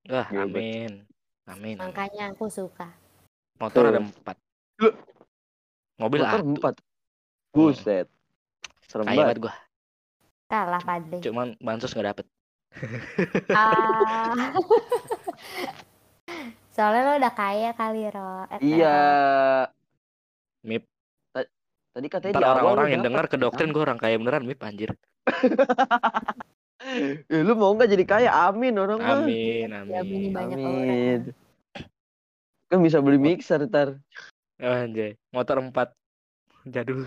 Wah. 0.07 0.27
Amin. 0.31 1.03
amin. 1.51 1.77
Makanya 1.79 2.35
aku 2.35 2.47
suka. 2.51 2.91
Motor 3.57 3.83
ada 3.85 3.99
Tuh. 3.99 4.05
empat. 4.05 4.37
Lu- 4.79 4.97
Mobil 5.97 6.21
Motor 6.21 6.39
satu. 6.39 6.49
empat. 6.53 6.75
Buset. 7.51 8.07
Serem 8.85 9.07
Kaya 9.07 9.19
banget. 9.25 9.37
gua. 9.41 9.55
Kalah 10.47 10.79
Padre. 10.81 11.19
Cuman 11.21 11.57
bansos 11.59 11.91
nggak 11.91 12.09
dapet. 12.13 12.27
Ah. 13.51 14.53
Soalnya 16.71 17.03
lo 17.03 17.13
udah 17.17 17.33
kaya 17.33 17.71
kali, 17.73 18.05
Ro. 18.07 18.45
Eh, 18.53 18.77
Iya. 18.77 18.97
Mip. 20.63 20.85
Tadi 21.97 22.07
katanya 22.07 22.37
Ntar 22.37 22.45
orang-orang 22.53 22.89
yang 22.93 23.03
dengar 23.03 23.25
ke 23.25 23.41
doktrin 23.41 23.73
gue 23.73 23.81
orang 23.81 23.97
kaya 23.97 24.21
beneran 24.21 24.45
Mip 24.45 24.61
anjir. 24.61 24.93
Eh, 26.87 27.43
lu 27.43 27.59
mau 27.59 27.75
nggak 27.75 27.89
jadi 27.89 28.05
kaya? 28.07 28.31
Amin 28.47 28.79
orang. 28.79 29.01
Amin, 29.03 29.75
amin. 29.75 30.31
banyak 30.31 30.55
Amin. 30.55 31.21
Kan 32.67 32.83
bisa 32.83 32.99
beli 32.99 33.19
mixer 33.19 33.63
ntar. 33.67 33.99
Oh, 34.59 34.75
anjay. 34.75 35.15
Motor 35.31 35.63
empat. 35.63 35.95
Jadul. 36.67 37.07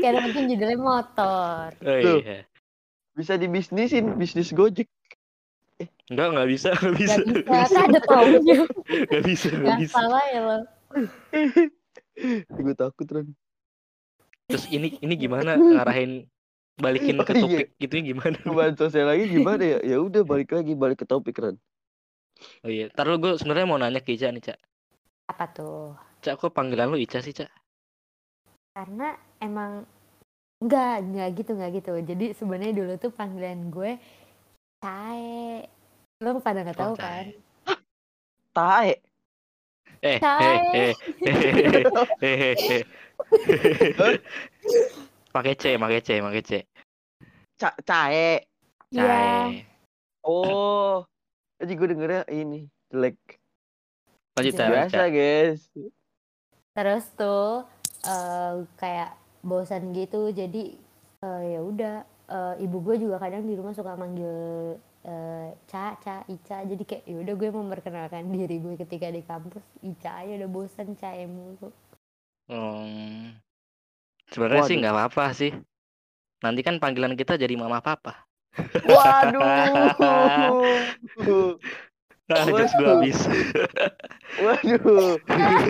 Kayak 0.00 0.22
mungkin 0.22 0.44
judulnya 0.52 0.78
motor. 0.78 1.68
Oh 1.72 1.96
Tuh. 2.04 2.20
iya. 2.20 2.44
Bisa 3.14 3.38
dibisnisin, 3.38 4.18
bisnis 4.18 4.50
Gojek. 4.50 4.90
Enggak, 6.10 6.36
enggak 6.36 6.48
bisa, 6.52 6.68
enggak 6.76 6.94
bisa. 7.00 7.18
Gak 7.24 7.62
bisa, 7.64 7.74
kan 7.80 7.88
ada 7.88 8.00
taunya. 8.04 8.56
Enggak 9.08 9.22
bisa, 9.24 9.46
enggak 9.50 9.64
Gak 9.64 9.80
bisa. 9.80 9.94
salah 9.96 10.24
ya 10.28 10.40
lo. 10.44 10.58
Gue 12.52 12.74
takut, 12.76 13.06
Ron. 13.08 13.28
Terus 14.52 14.64
ini 14.68 15.00
ini 15.00 15.14
gimana 15.16 15.56
ngarahin 15.80 16.28
balikin 16.78 17.16
ke 17.28 17.32
Oh, 17.32 17.36
iya. 17.36 17.42
topik 17.42 17.68
gitunya 17.78 18.04
gimana? 18.14 18.38
Sosial 18.74 19.06
lagi 19.10 19.24
gimana 19.30 19.62
ya? 19.62 19.78
Ya 19.82 19.96
udah 20.02 20.22
balik 20.26 20.50
lagi, 20.50 20.72
balik 20.74 21.02
ke 21.02 21.06
topik, 21.06 21.38
Ron. 21.38 21.56
Oh 22.66 22.70
iya, 22.70 22.90
ntar 22.90 23.06
lu 23.06 23.16
gue 23.22 23.38
sebenarnya 23.38 23.66
mau 23.68 23.78
nanya 23.78 24.02
ke 24.02 24.14
Ica 24.18 24.28
nih, 24.34 24.42
Cak. 24.42 24.58
Apa 25.30 25.44
tuh? 25.54 25.94
Cak, 26.20 26.40
kok 26.40 26.52
panggilan 26.52 26.90
lu 26.90 26.98
Ica 26.98 27.22
sih, 27.22 27.32
Cak? 27.32 27.48
Karena 28.74 29.14
emang 29.38 29.86
enggak, 30.58 31.04
enggak 31.06 31.28
gitu, 31.38 31.50
enggak 31.54 31.72
gitu. 31.78 31.92
Jadi 31.94 32.26
sebenarnya 32.34 32.74
dulu 32.74 32.92
tuh 32.98 33.12
panggilan 33.14 33.70
gue 33.70 33.92
Cae. 34.82 35.62
Lo 36.20 36.42
pada 36.42 36.66
nggak 36.66 36.78
tahu 36.78 36.92
Oh, 36.92 36.98
kan? 36.98 37.24
Cae. 37.30 37.32
Tae. 38.56 38.92
Eh, 40.04 40.18
Cae. 40.20 40.58
eh, 40.74 40.92
eh, 41.24 41.32
eh, 42.20 42.52
eh, 42.52 42.82
eh. 42.82 42.84
Pakai 45.34 45.58
C, 45.58 45.74
pakai 45.74 45.98
C, 45.98 46.22
pakai 46.22 46.42
C. 46.46 46.50
Ca 47.58 47.74
cae. 47.82 48.46
Iya. 48.94 49.02
Cae. 49.02 49.66
Oh. 50.22 51.02
Jadi 51.58 51.72
gue 51.74 51.88
dengernya 51.90 52.22
ini 52.30 52.70
jelek. 52.86 53.18
Lanjut, 54.38 54.54
Cak. 54.54 54.68
Biasa, 54.70 54.94
Cak. 54.94 55.08
guys. 55.10 55.60
Terus 56.74 57.04
tuh 57.18 57.66
eh, 58.06 58.54
kayak 58.78 59.10
bosan 59.42 59.90
gitu. 59.90 60.30
Jadi 60.30 60.78
eh, 61.26 61.42
ya 61.58 61.60
udah 61.66 61.96
eh, 62.30 62.54
ibu 62.62 62.78
gue 62.86 63.02
juga 63.02 63.18
kadang 63.18 63.42
di 63.42 63.58
rumah 63.58 63.74
suka 63.74 63.98
manggil 63.98 64.78
eh, 65.02 65.50
Ca, 65.66 65.98
Ca, 65.98 66.22
Ica. 66.30 66.62
Jadi 66.62 66.82
kayak 66.86 67.10
ya 67.10 67.16
udah 67.26 67.34
gue 67.34 67.50
memperkenalkan 67.50 68.30
diri 68.30 68.62
gue 68.62 68.78
ketika 68.78 69.10
di 69.10 69.26
kampus. 69.26 69.66
Ica 69.82 70.22
aja 70.22 70.38
udah 70.38 70.50
bosan 70.50 70.94
Cae 70.94 71.26
mulu. 71.26 71.74
Hmm. 72.46 73.43
Sebenarnya 74.32 74.62
sih 74.64 74.76
nggak 74.80 74.94
apa-apa 74.94 75.24
sih. 75.36 75.52
Nanti 76.44 76.60
kan 76.60 76.76
panggilan 76.80 77.16
kita 77.16 77.36
jadi 77.40 77.56
mama 77.56 77.80
papa. 77.84 78.24
Waduh. 78.86 79.42
Ah, 82.24 82.48
jokes 82.48 82.72
gue 82.80 82.88
habis. 82.88 83.18
Waduh. 84.40 85.20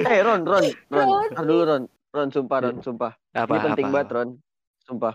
Eh, 0.07 0.21
Ron, 0.23 0.47
Ron, 0.47 0.67
Ron. 0.87 1.07
Ron. 1.09 1.31
Dulu, 1.47 1.63
Ron. 1.67 1.83
Ron, 2.15 2.29
sumpah, 2.31 2.59
Ron, 2.63 2.79
sumpah. 2.79 3.13
Apa, 3.35 3.59
Ini 3.59 3.65
penting 3.75 3.87
apa? 3.91 3.95
banget, 3.99 4.09
Ron. 4.15 4.29
Sumpah. 4.87 5.15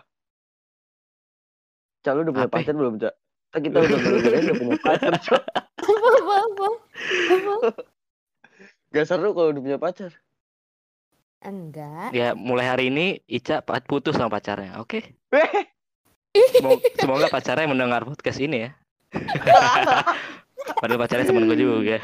Cak, 2.03 2.11
lu 2.15 2.27
udah 2.27 2.33
punya 2.35 2.49
Apa? 2.51 2.59
pacar 2.59 2.75
belum, 2.75 2.95
Cak? 2.99 3.13
Kita 3.55 3.77
udah 3.79 3.97
udah 3.99 4.55
punya 4.59 4.77
pacar, 4.83 5.13
Cak. 5.19 5.43
Apa, 5.79 6.35
apa? 6.43 6.67
Apa? 7.31 7.55
Gak 8.91 9.05
seru 9.07 9.31
kalau 9.31 9.55
udah 9.55 9.63
punya 9.63 9.79
pacar. 9.79 10.11
Enggak. 11.39 12.11
Ya, 12.11 12.35
mulai 12.35 12.67
hari 12.67 12.91
ini 12.91 13.23
Ica 13.25 13.63
putus 13.87 14.15
sama 14.19 14.39
pacarnya, 14.39 14.79
oke? 14.79 14.99
Eh, 16.29 16.77
Semoga, 16.93 17.25
pacarnya 17.25 17.65
mendengar 17.65 18.05
podcast 18.05 18.37
ini 18.37 18.69
ya. 18.69 18.71
Padahal 20.77 21.01
pacarnya 21.01 21.25
temen 21.25 21.49
gue 21.49 21.57
juga. 21.57 21.97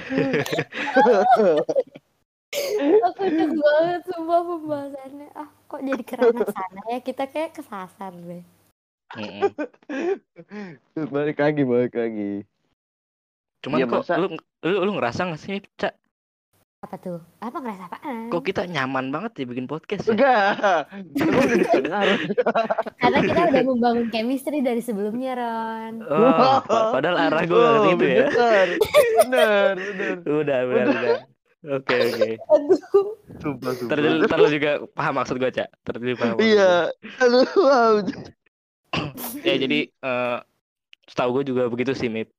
Aku 3.05 3.21
cek 3.21 3.51
banget 3.53 4.01
sumpah 4.09 4.41
pembahasannya. 4.41 5.29
Ah, 5.37 5.45
kok 5.69 5.81
jadi 5.85 6.03
kerana 6.07 6.41
sana 6.49 6.81
ya? 6.89 6.99
Kita 7.05 7.29
kayak 7.29 7.53
kesasar 7.53 8.17
deh. 8.17 8.41
Balik 10.95 11.37
lagi, 11.37 11.61
balik 11.61 11.93
lagi. 11.93 12.31
Cuman 13.61 13.77
Iya, 13.77 13.85
kok 13.85 14.01
masa- 14.09 14.17
lu, 14.17 14.27
lu 14.65 14.77
lu 14.89 14.91
ngerasa 14.97 15.29
gak 15.29 15.41
sih, 15.41 15.61
Cak? 15.77 15.93
Apa 16.85 17.01
tuh? 17.01 17.17
Apa 17.41 17.57
ngerasa 17.57 17.89
apaan? 17.89 18.29
Kok 18.29 18.45
kita 18.45 18.69
nyaman 18.69 19.09
banget 19.09 19.41
ya 19.41 19.45
bikin 19.49 19.65
podcast 19.65 20.05
ya? 20.05 20.13
Enggak. 20.13 20.85
Karena 23.01 23.17
kita 23.25 23.41
udah 23.49 23.63
membangun 23.65 24.05
chemistry 24.13 24.61
dari 24.61 24.85
sebelumnya, 24.85 25.33
Ron. 25.33 26.05
Oh, 26.05 26.61
pa- 26.61 26.93
padahal 26.93 27.17
arah 27.25 27.41
gue 27.41 27.57
gak 27.57 27.73
ke 27.73 27.81
situ 27.89 28.05
ya. 28.05 28.27
Bener, 28.29 28.67
bener, 29.25 29.65
bener. 29.73 30.15
Udah, 30.29 30.59
udah, 30.61 30.83
udah. 30.85 31.17
Oke, 31.65 31.95
oke. 31.97 32.29
Aduh. 32.37 32.77
Sumpah, 33.41 33.71
sumpah. 33.73 33.89
Ntar 33.89 33.97
dulu, 33.97 34.17
ntar 34.29 34.37
lu 34.37 34.49
juga 34.53 34.71
paham 34.93 35.13
maksud 35.17 35.35
gue, 35.41 35.49
Cak. 35.49 35.69
Ntar 35.81 35.95
dulu 35.97 36.13
paham. 36.13 36.35
maksud 36.37 36.45
Iya. 36.45 36.73
Aduh, 37.25 37.49
wow. 37.57 37.93
Ya, 39.41 39.55
jadi 39.57 39.89
eh 39.89 40.37
setahu 41.09 41.41
gue 41.41 41.49
juga 41.49 41.65
begitu 41.65 41.97
sih, 41.97 42.13
Mip. 42.13 42.29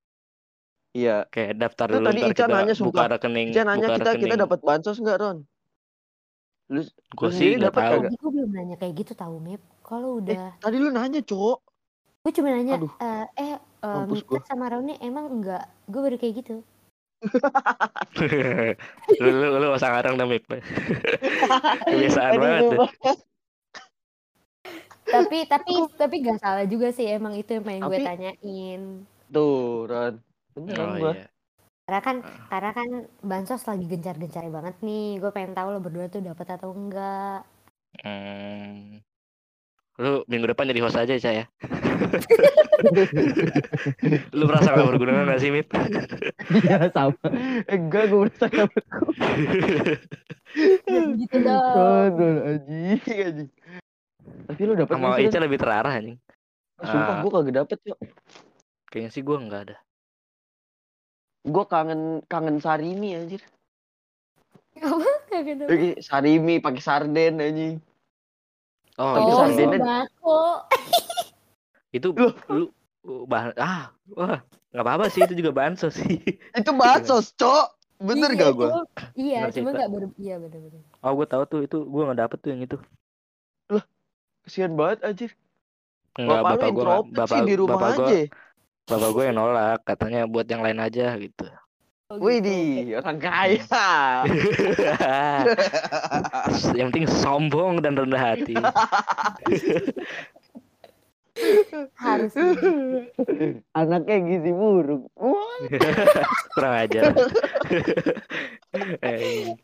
Iya. 0.96 1.16
Kayak 1.28 1.52
daftar 1.58 1.86
Nah, 1.86 1.94
dulu 1.94 2.06
tadi 2.08 2.20
Ica 2.22 2.30
kita 2.32 2.44
nanya, 2.48 2.72
buka 2.72 2.80
sumpah. 2.80 3.06
rekening. 3.12 3.48
Ica 3.52 3.62
nanya 3.62 3.78
buka 3.82 3.94
kita 3.94 4.10
kita 4.10 4.16
rekening. 4.16 4.40
dapat 4.40 4.60
bansos 4.62 4.96
nggak, 4.96 5.18
Ron? 5.18 5.38
Lu, 6.66 6.80
Gue 7.12 7.28
lu 7.28 7.30
sih 7.30 7.48
nggak 7.52 7.68
dapat 7.68 7.82
tahu. 7.84 8.00
Tadi 8.02 8.16
gue 8.16 8.30
belum 8.32 8.50
nanya 8.50 8.76
kayak 8.76 8.94
gitu 8.96 9.12
tahu, 9.14 9.36
Mip. 9.38 9.60
Kalau 9.82 10.10
Eh, 10.10 10.20
udah 10.24 10.44
tadi 10.58 10.76
lu 10.76 10.88
nanya, 10.90 11.20
Cok. 11.22 11.58
gue 12.24 12.32
cuma 12.34 12.50
nanya 12.50 12.74
aduh. 12.74 12.90
eh 12.98 13.24
eh 13.38 13.54
eh, 13.54 14.02
Mita 14.04 14.42
sama 14.42 14.66
Roni 14.66 14.98
emang 14.98 15.30
enggak 15.30 15.62
gue 15.86 16.00
baru 16.02 16.16
kayak 16.18 16.34
gitu 16.42 16.56
lu, 19.22 19.30
lu, 19.30 19.46
lu 19.56 19.66
usah 19.70 19.94
ngarang 19.94 20.18
dah, 20.18 20.26
Mip. 20.26 20.42
Kebiasaan 21.86 22.34
Aduh, 22.34 22.42
banget. 22.42 22.66
tapi 25.06 25.46
tapi 25.46 25.72
tapi 25.94 26.14
gak 26.18 26.42
salah 26.42 26.66
juga 26.66 26.90
sih 26.90 27.06
emang 27.06 27.38
itu 27.38 27.46
yang 27.52 27.62
pengen 27.62 27.82
gue 27.86 27.98
tanyain 28.00 28.82
Tuh, 29.26 29.86
Ron. 29.86 30.14
Beneran 30.56 30.88
Oh 30.88 30.96
gua. 30.98 31.12
iya. 31.12 31.28
karena 31.86 32.02
kan 32.02 32.16
Ah. 32.18 32.46
karena 32.50 32.70
kan 32.72 32.88
bansos 33.22 33.62
lagi 33.62 33.86
gencar-gencar 33.86 34.42
banget 34.48 34.74
nih 34.80 35.16
gue 35.16 35.30
pengen 35.30 35.52
tahu 35.52 35.68
lo 35.70 35.78
berdua 35.78 36.08
tuh 36.08 36.18
dapat 36.18 36.46
atau 36.50 36.72
enggak 36.72 37.44
Hmm. 37.96 39.00
Lu 39.96 40.26
minggu 40.26 40.46
depan 40.46 40.66
jadi 40.66 40.80
host 40.80 40.98
aja, 40.98 41.14
Ca 41.14 41.30
ya. 41.32 41.44
Lu 44.32 44.44
merasa 44.44 44.70
gak 44.70 44.86
berguna 44.86 45.24
gak 45.24 45.40
sih, 45.40 45.48
Mip? 45.48 45.72
Iya 46.52 46.92
sama. 46.92 47.16
Eh, 47.64 47.72
enggak, 47.72 48.04
gue 48.06 48.18
merasa 48.20 48.46
gak 48.46 48.68
Jangan 50.84 51.10
gitu 51.16 51.36
dong. 51.40 51.56
Aduh, 51.56 52.36
anjing, 52.46 53.18
anjing. 53.22 53.50
Tapi 54.44 54.60
lu 54.62 54.72
dapet 54.74 54.92
Sama 54.92 55.16
Ica 55.16 55.38
lebih 55.40 55.56
terarah 55.56 55.94
anjing. 55.94 56.18
Sumpah, 56.78 57.10
Ah. 57.10 57.18
gue 57.24 57.30
kagak 57.32 57.54
dapet, 57.56 57.78
Cok. 57.80 57.98
Kayaknya 58.86 59.10
sih 59.10 59.22
gua 59.22 59.36
enggak 59.40 59.60
ada. 59.64 59.76
Gue 61.46 61.64
kangen 61.64 62.00
kangen 62.26 62.58
sarimi 62.58 63.14
anjir. 63.14 63.38
Apa? 64.76 65.08
Ada. 65.32 65.64
Lagi 65.64 65.88
sarimi 66.02 66.58
pakai 66.58 66.82
sarden 66.82 67.38
anjing. 67.38 67.74
Oh, 68.98 69.14
Oh, 69.14 69.46
sardennya- 69.46 69.54
sih. 69.54 69.66
sembako. 69.78 70.40
Itu 71.92 72.08
Loh. 72.12 72.32
lu 72.50 72.66
bahan 73.24 73.54
ah, 73.56 73.94
wah, 74.10 74.42
nggak 74.74 74.82
apa-apa 74.82 75.06
sih 75.06 75.22
itu 75.22 75.38
juga 75.38 75.54
bansos 75.54 75.94
sih. 75.94 76.18
Itu 76.52 76.74
baksos, 76.74 77.30
Cok. 77.32 77.78
Bener 77.96 78.28
Iya, 78.28 78.40
gak 78.42 78.52
gue? 78.52 78.68
Iya, 79.16 79.38
Bener 79.46 79.54
cuma 79.56 79.68
nggak 79.72 79.88
ber... 79.88 80.02
Iya 80.18 80.34
bener-bener. 80.36 80.80
Oh, 81.00 81.12
gua 81.14 81.24
tahu 81.24 81.42
tuh 81.46 81.60
itu 81.64 81.78
gua 81.86 82.10
nggak 82.10 82.20
dapet 82.20 82.38
tuh 82.42 82.50
yang 82.52 82.60
itu. 82.60 82.76
Kesian 84.44 84.76
banget 84.76 85.00
anjir. 85.02 85.30
Enggak, 86.14 86.38
Bapak, 86.38 86.50
bapak 86.52 86.66
lu 86.66 86.72
gua 86.72 86.82
introvert 86.84 87.14
bapak 87.14 87.28
sih 87.32 87.40
di 87.42 87.54
rumah 87.56 87.76
bapak 87.76 87.90
gua 87.94 88.04
aja. 88.04 88.20
Bapak 88.86 89.10
gua 89.10 89.24
yang 89.26 89.36
nolak, 89.36 89.78
katanya 89.82 90.30
buat 90.30 90.46
yang 90.46 90.62
lain 90.62 90.78
aja 90.78 91.18
gitu. 91.18 91.46
Oh, 92.06 92.22
Wih 92.22 92.38
gitu. 92.38 92.86
di 92.86 92.92
orang 92.94 93.18
kaya. 93.18 93.58
yang 96.78 96.94
penting 96.94 97.10
sombong 97.10 97.82
dan 97.82 97.98
rendah 97.98 98.22
hati. 98.30 98.54
Harus. 101.98 102.30
Anaknya 103.74 104.16
gizi 104.22 104.54
buruk. 104.54 105.10
Kurang 106.54 106.74
ajar. 106.78 107.10
Eh, 108.76 109.56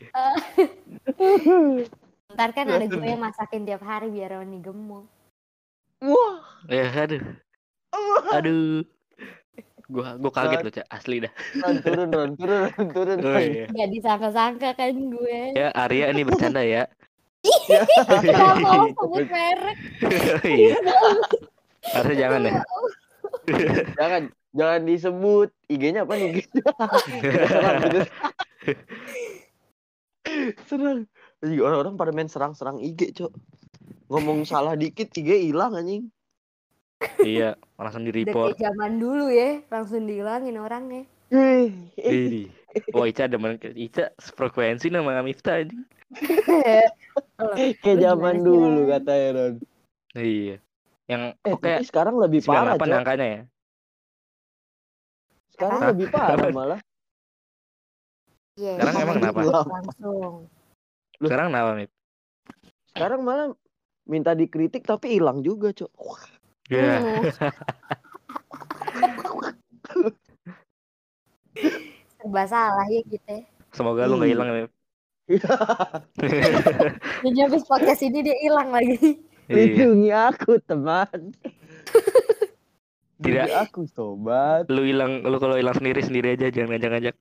Ntar 2.32 2.50
kan 2.56 2.64
ada 2.64 2.88
gue 2.88 3.04
yang 3.04 3.20
masakin 3.20 3.68
tiap 3.68 3.84
hari 3.84 4.08
biar 4.08 4.40
Roni 4.40 4.64
gemuk. 4.64 5.04
Wah. 6.00 6.40
ya 6.64 6.88
aduh. 6.88 7.20
Aduh. 8.32 8.88
Gua 9.90 10.14
gua 10.18 10.32
kaget 10.32 10.58
loh, 10.62 10.72
Cak. 10.72 10.86
Asli 10.90 11.16
dah. 11.24 11.32
Ron, 11.58 11.76
turun, 11.82 12.08
Ron, 12.12 12.30
turun, 12.38 12.60
Ron, 12.70 12.86
turun. 12.92 13.18
Oh, 13.26 13.40
iya. 13.40 13.66
Gak 13.70 13.90
disangka-sangka 13.90 14.70
kan 14.78 14.94
gue. 14.94 15.40
Ya, 15.56 15.68
Arya 15.74 16.12
ini 16.14 16.22
bercanda 16.22 16.62
ya. 16.62 16.86
Gak 18.22 18.54
mau 18.62 18.86
sebut 18.92 19.26
merek. 19.26 19.76
Iya. 20.46 20.76
Harusnya 21.82 22.16
jangan 22.18 22.40
ya. 22.46 22.52
Jangan, 23.98 24.22
jangan 24.54 24.80
disebut. 24.86 25.48
IG-nya 25.66 26.06
apa 26.06 26.14
nih? 26.14 26.46
Serang, 30.70 31.10
Orang-orang 31.42 31.94
pada 31.98 32.14
main 32.14 32.30
serang-serang 32.30 32.78
IG, 32.78 33.18
Cok. 33.18 33.32
Ngomong 34.12 34.46
salah 34.46 34.78
dikit, 34.78 35.10
IG 35.10 35.50
hilang 35.50 35.74
anjing. 35.74 36.06
Iya, 37.22 37.54
langsung 37.78 38.02
di 38.06 38.12
report. 38.14 38.58
zaman 38.58 38.98
dulu 38.98 39.30
ya, 39.30 39.62
langsung 39.70 40.06
dihilangin 40.06 40.58
orangnya. 40.58 41.06
Ini. 41.32 42.50
Wah, 42.92 43.04
Ica 43.08 43.28
demen 43.28 43.56
Ica 43.60 44.12
frekuensi 44.16 44.88
nama 44.88 45.20
Miftah 45.20 45.64
ini. 45.64 45.76
Kayak 47.80 47.98
zaman 48.00 48.44
dulu 48.44 48.84
Ron? 48.84 48.90
katanya, 48.92 49.28
Ron. 49.32 49.54
Iya. 50.12 50.56
Yang 51.08 51.22
Eh, 51.42 51.52
oke 51.52 51.64
tapi 51.64 51.84
sekarang 51.88 52.14
lebih 52.20 52.40
parah, 52.44 52.76
98 52.76 52.84
Cok. 52.84 52.98
angkanya 53.00 53.26
ya. 53.26 53.42
Sekarang 55.52 55.80
lebih 55.92 56.06
parah 56.12 56.48
malah. 56.52 56.80
Iya, 58.56 58.72
Sekarang 58.76 58.94
emang 59.00 59.16
kenapa? 59.20 59.40
Langsung. 59.64 60.34
Sekarang 61.16 61.46
kenapa, 61.48 61.70
Mip? 61.80 61.90
Sekarang 62.92 63.20
malah 63.24 63.48
minta 64.04 64.32
dikritik 64.36 64.84
tapi 64.84 65.16
hilang 65.16 65.40
juga, 65.40 65.72
Cok. 65.72 66.41
Iya. 66.70 66.94
Hmm. 66.98 67.22
Serba 72.18 72.42
salah 72.46 72.86
ya 72.88 73.02
kita. 73.04 73.44
Semoga 73.72 74.06
lu 74.06 74.20
nggak 74.20 74.28
Iya. 74.30 74.34
hilang, 74.36 74.48
Mip. 74.54 74.70
Jadi 77.24 77.38
habis 77.40 77.62
podcast 77.64 78.02
ini 78.04 78.18
dia 78.22 78.36
hilang 78.42 78.70
lagi. 78.70 79.18
Iya. 79.48 79.54
Lindungi 79.56 80.10
aku, 80.12 80.60
teman. 80.62 81.34
Tidak. 83.18 83.46
Lindungi 83.46 83.54
aku, 83.58 83.80
sobat. 83.88 84.66
Lu 84.70 84.82
hilang, 84.86 85.24
lu 85.24 85.36
kalau 85.38 85.56
hilang 85.56 85.74
sendiri 85.74 86.00
sendiri 86.00 86.38
aja, 86.38 86.46
jangan 86.48 86.76
ngajak-ngajak. 86.76 87.16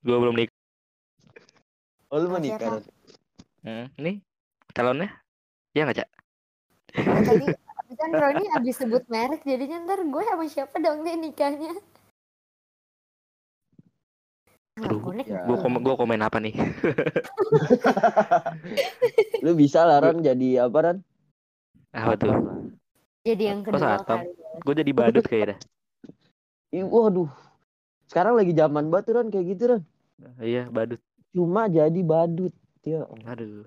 Gua 0.00 0.16
belum 0.22 0.36
nikah. 0.38 0.56
Oh, 2.08 2.16
lu 2.24 2.32
mau 2.32 2.40
Oh, 2.40 2.42
nikah? 2.42 2.80
Hmm, 3.60 3.84
ini 4.00 4.22
calonnya? 4.72 5.12
Ya 5.76 5.84
nggak, 5.84 6.04
Cak? 6.04 6.08
Tadi 7.04 7.46
tapi 7.54 7.92
kan 7.96 8.10
Roni 8.12 8.44
habis 8.52 8.76
sebut 8.76 9.04
merek 9.08 9.40
jadinya 9.48 9.80
ntar 9.86 10.04
gue 10.04 10.22
sama 10.28 10.44
siapa 10.44 10.76
dong 10.76 11.06
nih 11.06 11.16
nikahnya. 11.16 11.72
Aduh, 14.78 15.02
konek 15.02 15.26
ya. 15.26 15.42
Gua 15.42 15.58
komen, 15.58 15.80
gua 15.82 15.94
komen 15.98 16.22
apa 16.22 16.38
nih? 16.38 16.54
Lu 19.44 19.58
bisa 19.58 19.82
lah, 19.82 19.98
Ron, 19.98 20.22
jadi 20.22 20.70
apa, 20.70 20.78
Ron? 20.78 20.98
Apa 21.90 22.14
tuh? 22.14 22.34
Jadi 23.26 23.42
yang 23.50 23.66
kedua 23.66 23.98
kali. 24.06 24.30
Gue 24.62 24.74
jadi 24.78 24.92
badut 24.94 25.26
kayak 25.26 25.46
dah. 25.50 25.58
Ih, 26.70 26.86
waduh. 26.86 27.26
Sekarang 28.06 28.38
lagi 28.38 28.54
zaman 28.54 28.86
banget, 28.86 29.18
Ron, 29.18 29.28
kayak 29.34 29.46
gitu, 29.56 29.62
Ron. 29.74 29.82
Iya, 30.38 30.70
badut. 30.70 31.02
Cuma 31.34 31.66
jadi 31.66 32.00
badut. 32.06 32.54
Ya. 32.86 33.02
Aduh. 33.26 33.66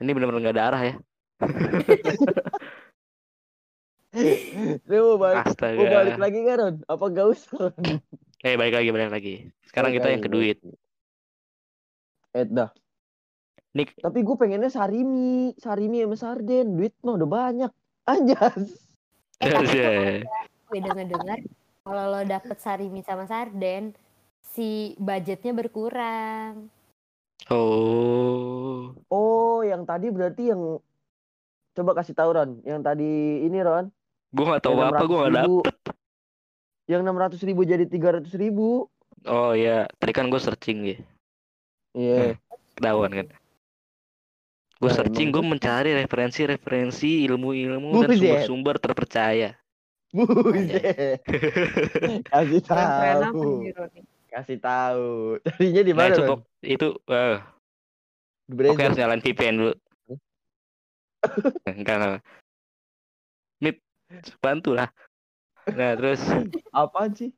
Ini 0.00 0.10
bener-bener 0.10 0.40
nggak 0.40 0.56
ada 0.56 0.64
arah 0.72 0.82
ya. 0.82 0.94
Lu 4.86 5.16
mau 5.16 5.16
balik, 5.16 5.48
Astaga. 5.48 5.78
mau 5.80 5.88
balik 5.88 6.18
lagi 6.20 6.38
nggak, 6.44 6.56
Ron? 6.60 6.76
Apa 6.84 7.04
gak 7.08 7.26
usah? 7.32 7.72
Eh, 8.44 8.54
balik 8.58 8.74
lagi, 8.76 8.88
balik 8.92 9.10
lagi. 9.10 9.34
Sekarang 9.64 9.94
Balik 9.94 9.98
kita 10.02 10.06
lagi, 10.06 10.14
yang 10.14 10.22
ke 10.22 10.30
duit. 10.30 10.58
Eh, 12.36 12.46
dah. 12.48 12.70
Nik, 13.72 13.96
Tapi 13.96 14.18
gue 14.20 14.36
pengennya 14.36 14.68
sarimi. 14.68 15.56
Sarimi 15.56 16.04
sama 16.04 16.16
sarden. 16.20 16.76
Duit 16.76 16.92
mah 17.00 17.16
udah 17.16 17.28
banyak. 17.30 17.72
Anjas. 18.04 18.68
Eh 19.40 19.48
tapi 20.68 20.78
gue 20.82 21.04
dengar 21.08 21.38
kalau 21.82 22.04
lo 22.14 22.20
dapet 22.22 22.56
sarimi 22.62 23.02
sama 23.02 23.24
sarden 23.26 23.96
si 24.54 24.92
budgetnya 25.00 25.56
berkurang. 25.56 26.68
oh, 27.50 28.92
Oh, 29.08 29.64
yang 29.64 29.82
tadi 29.88 30.12
berarti 30.12 30.52
yang... 30.52 30.78
Coba 31.72 31.90
kasih 31.96 32.12
tahu, 32.12 32.30
Ron. 32.32 32.50
Yang 32.62 32.80
tadi 32.84 33.10
ini, 33.42 33.58
Ron. 33.60 33.88
gue 34.32 34.44
nggak 34.44 34.64
tahu 34.64 34.80
apa, 34.80 35.02
gue 35.04 35.18
nggak 35.18 35.32
600.000. 35.32 35.40
dapet. 35.60 35.76
Yang 36.88 37.00
600 37.04 37.40
ribu 37.44 37.60
jadi 37.62 37.84
300 37.84 38.32
ribu. 38.34 38.68
Oh 39.22 39.52
iya, 39.52 39.86
tadi 39.96 40.10
kan 40.10 40.26
gue 40.26 40.40
searching 40.40 40.78
ya, 40.82 40.96
Iya. 41.92 42.34
ketahuan 42.74 43.12
kan. 43.12 43.26
Gue 44.76 44.90
Nah, 44.90 44.96
searching, 44.98 45.30
gue 45.30 45.44
mencari 45.44 45.94
referensi-referensi 45.94 47.22
ilmu-ilmu 47.28 48.02
dan 48.02 48.18
sumber-sumber 48.18 48.76
terpercaya. 48.82 49.54
Buset. 50.10 51.22
Kasih 52.26 52.60
Keren 52.66 52.88
apa 52.88 53.30
tahu. 53.30 53.62
Kasih 54.26 54.58
tahu. 54.58 55.38
Tadinya 55.44 55.82
di 55.84 55.92
Nah 55.92 55.98
mana, 56.02 56.10
itu 56.10 56.20
Ron? 56.20 56.28
pok- 56.34 56.48
itu, 56.60 56.88
eh, 57.06 57.38
Di 58.48 58.68
oke 58.68 58.82
harus 58.82 58.98
nyalain 58.98 59.22
VPN 59.22 59.54
dulu. 59.54 59.72
Enggak, 61.68 61.96
enggak. 61.98 62.22
Mip, 63.62 63.78
bantu 64.42 64.74
lah. 64.74 64.90
Nah 65.70 65.94
terus 65.94 66.18
Apaan 66.74 67.14
sih? 67.14 67.30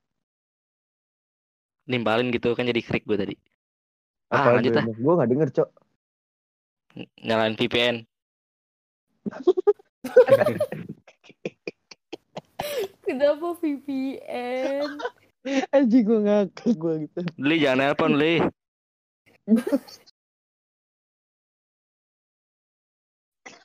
nimpalin 1.84 2.32
gitu 2.32 2.56
kan 2.56 2.64
jadi 2.64 2.80
krik 2.80 3.04
gue 3.04 3.20
tadi. 3.20 3.36
Ah, 4.32 4.40
Apaan 4.40 4.56
lanjut 4.56 4.80
ah. 4.80 4.88
Gua 4.96 5.20
gak 5.20 5.28
denger, 5.28 5.48
Cok. 5.52 5.68
Nyalain 7.20 7.60
VPN. 7.60 8.08
Kenapa 13.04 13.52
VPN? 13.60 14.88
Anjing 15.76 16.08
gua 16.08 16.24
ngakak 16.24 16.72
gua 16.80 17.04
gitu. 17.04 17.20
Li 17.36 17.60
jangan 17.60 17.92
nelpon 17.92 18.16
Li. 18.16 18.40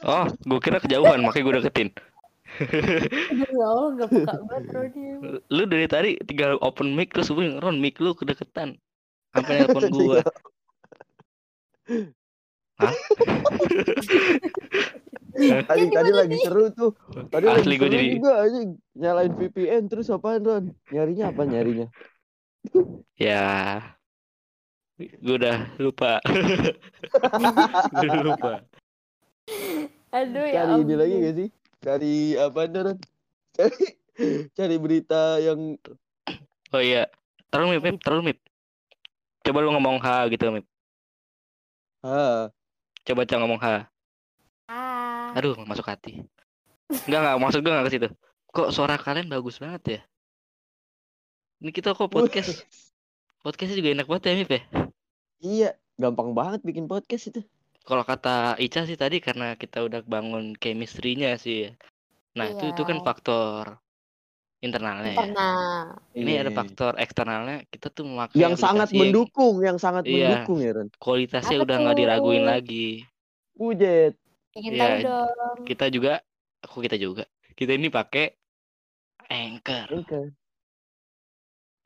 Oh, 0.01 0.25
gue 0.25 0.59
kira 0.59 0.79
kejauhan 0.79 1.19
makanya 1.19 1.43
gue 1.43 1.55
deketin. 1.59 1.89
Aduh 2.59 3.51
ya 3.51 3.65
Allah 3.65 3.87
gak 3.95 4.09
peka 4.09 4.35
banget 4.41 4.63
Roni. 4.71 5.03
Lu 5.45 5.63
dari 5.63 5.85
tadi 5.85 6.09
tinggal 6.23 6.57
open 6.59 6.91
mic 6.91 7.11
terus 7.11 7.29
gue 7.29 7.45
Ron 7.55 7.77
mic 7.77 7.99
lu 7.99 8.11
kedeketan. 8.11 8.79
Sampai 9.29 9.59
nelpon 9.59 9.85
gue. 9.93 10.19
Hah? 12.79 12.93
tadi 15.67 15.83
tadi 15.89 16.11
lagi 16.11 16.35
seru 16.39 16.71
tuh. 16.71 16.91
Tadi 17.27 17.45
Asli 17.45 17.75
seru 17.75 17.85
jadi- 17.85 18.15
juga 18.17 18.33
aja 18.39 18.59
nyalain 18.95 19.33
VPN 19.35 19.83
terus 19.85 20.07
apaan 20.07 20.41
Ron? 20.41 20.63
Nyarinya 20.89 21.29
apa 21.29 21.43
nyarinya? 21.43 21.87
Ya. 23.19 23.83
Gue 24.95 25.35
udah 25.35 25.75
lupa. 25.75 26.23
gue 26.23 27.99
udah 27.99 28.23
lupa. 28.23 28.51
Aduh 30.09 30.45
ya 30.49 30.65
Cari 30.65 30.73
ini 30.73 30.83
ampun. 30.83 30.97
lagi 30.97 31.15
gak 31.21 31.35
sih? 31.37 31.49
Cari 31.79 32.15
apa 32.35 32.59
Ron? 32.65 32.97
Cari 33.53 33.83
cari 34.51 34.75
berita 34.81 35.37
yang 35.39 35.77
Oh 36.69 36.81
iya. 36.81 37.09
Terlalu 37.49 37.77
mip, 37.77 37.83
mip, 37.85 37.97
terlalu 38.05 38.21
mip. 38.33 38.39
Coba 39.41 39.57
lu 39.65 39.73
ngomong 39.73 39.97
H 39.97 40.29
gitu, 40.29 40.53
mip. 40.53 40.65
ah 42.05 42.53
Coba 43.01 43.25
coba 43.25 43.39
ngomong 43.41 43.59
H. 43.61 43.67
Aduh, 45.33 45.57
masuk 45.65 45.85
hati. 45.85 46.21
Enggak, 47.09 47.19
enggak. 47.21 47.35
Maksud 47.41 47.59
gue 47.61 47.71
enggak 47.73 47.85
ke 47.89 47.93
situ. 47.93 48.07
Kok 48.49 48.69
suara 48.73 48.97
kalian 48.97 49.29
bagus 49.29 49.57
banget 49.57 49.81
ya? 49.85 50.01
Ini 51.61 51.69
kita 51.73 51.93
kok 51.93 52.09
podcast. 52.09 52.65
Podcastnya 53.45 53.79
juga 53.79 53.89
enak 53.95 54.07
banget 54.11 54.23
ya, 54.27 54.33
Mip 54.35 54.51
ya? 54.51 54.61
Iya, 55.39 55.69
gampang 55.95 56.35
banget 56.35 56.59
bikin 56.59 56.91
podcast 56.91 57.31
itu. 57.31 57.41
Kalau 57.83 58.03
kata 58.05 58.59
Ica 58.61 58.85
sih 58.85 58.97
tadi 58.99 59.17
karena 59.19 59.57
kita 59.57 59.81
udah 59.81 60.05
bangun 60.05 60.53
chemistry-nya 60.57 61.35
sih 61.41 61.67
ya. 61.67 61.71
Nah, 62.37 62.45
itu 62.53 62.71
itu 62.71 62.81
kan 62.85 63.01
Iya. 63.01 63.05
faktor 63.05 63.63
internalnya 64.59 65.11
ya. 65.15 65.19
Pernah. 65.23 65.59
Ini 66.13 66.31
ada 66.45 66.51
Iya. 66.51 66.57
faktor 66.59 66.91
eksternalnya. 66.99 67.57
Kita 67.71 67.87
tuh 67.89 68.03
memakai 68.05 68.37
yang 68.37 68.55
sangat 68.59 68.91
aplikasi 68.91 68.93
yang 68.93 69.01
mendukung, 69.09 69.55
yang 69.63 69.77
sangat 69.81 70.03
Iya. 70.05 70.27
mendukung 70.29 70.59
ya 70.61 70.71
Ron. 70.75 70.87
kualitasnya 70.99 71.57
Apa 71.57 71.65
udah 71.65 71.75
nggak 71.81 71.97
diraguin 71.97 72.43
lagi. 72.45 72.87
Bujet. 73.57 74.13
Ingin 74.55 74.71
Iya, 74.75 74.81
tahu 74.81 74.95
dong. 75.05 75.57
Kita 75.65 75.85
juga, 75.89 76.13
aku 76.61 76.77
kita 76.85 76.97
juga. 76.99 77.23
Kita 77.55 77.71
ini 77.75 77.89
pakai 77.91 78.33
Anchor. 79.29 79.87
Anchor. 79.93 80.25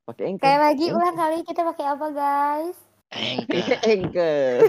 Pakai 0.04 0.24
Anchor. 0.32 0.44
Kayak 0.48 0.62
lagi 0.68 0.86
ulang 0.92 1.16
kali 1.16 1.38
kita 1.48 1.62
pakai 1.64 1.86
apa 1.88 2.08
guys? 2.12 2.78
Anchor. 3.14 3.62
Anchor. 3.94 4.60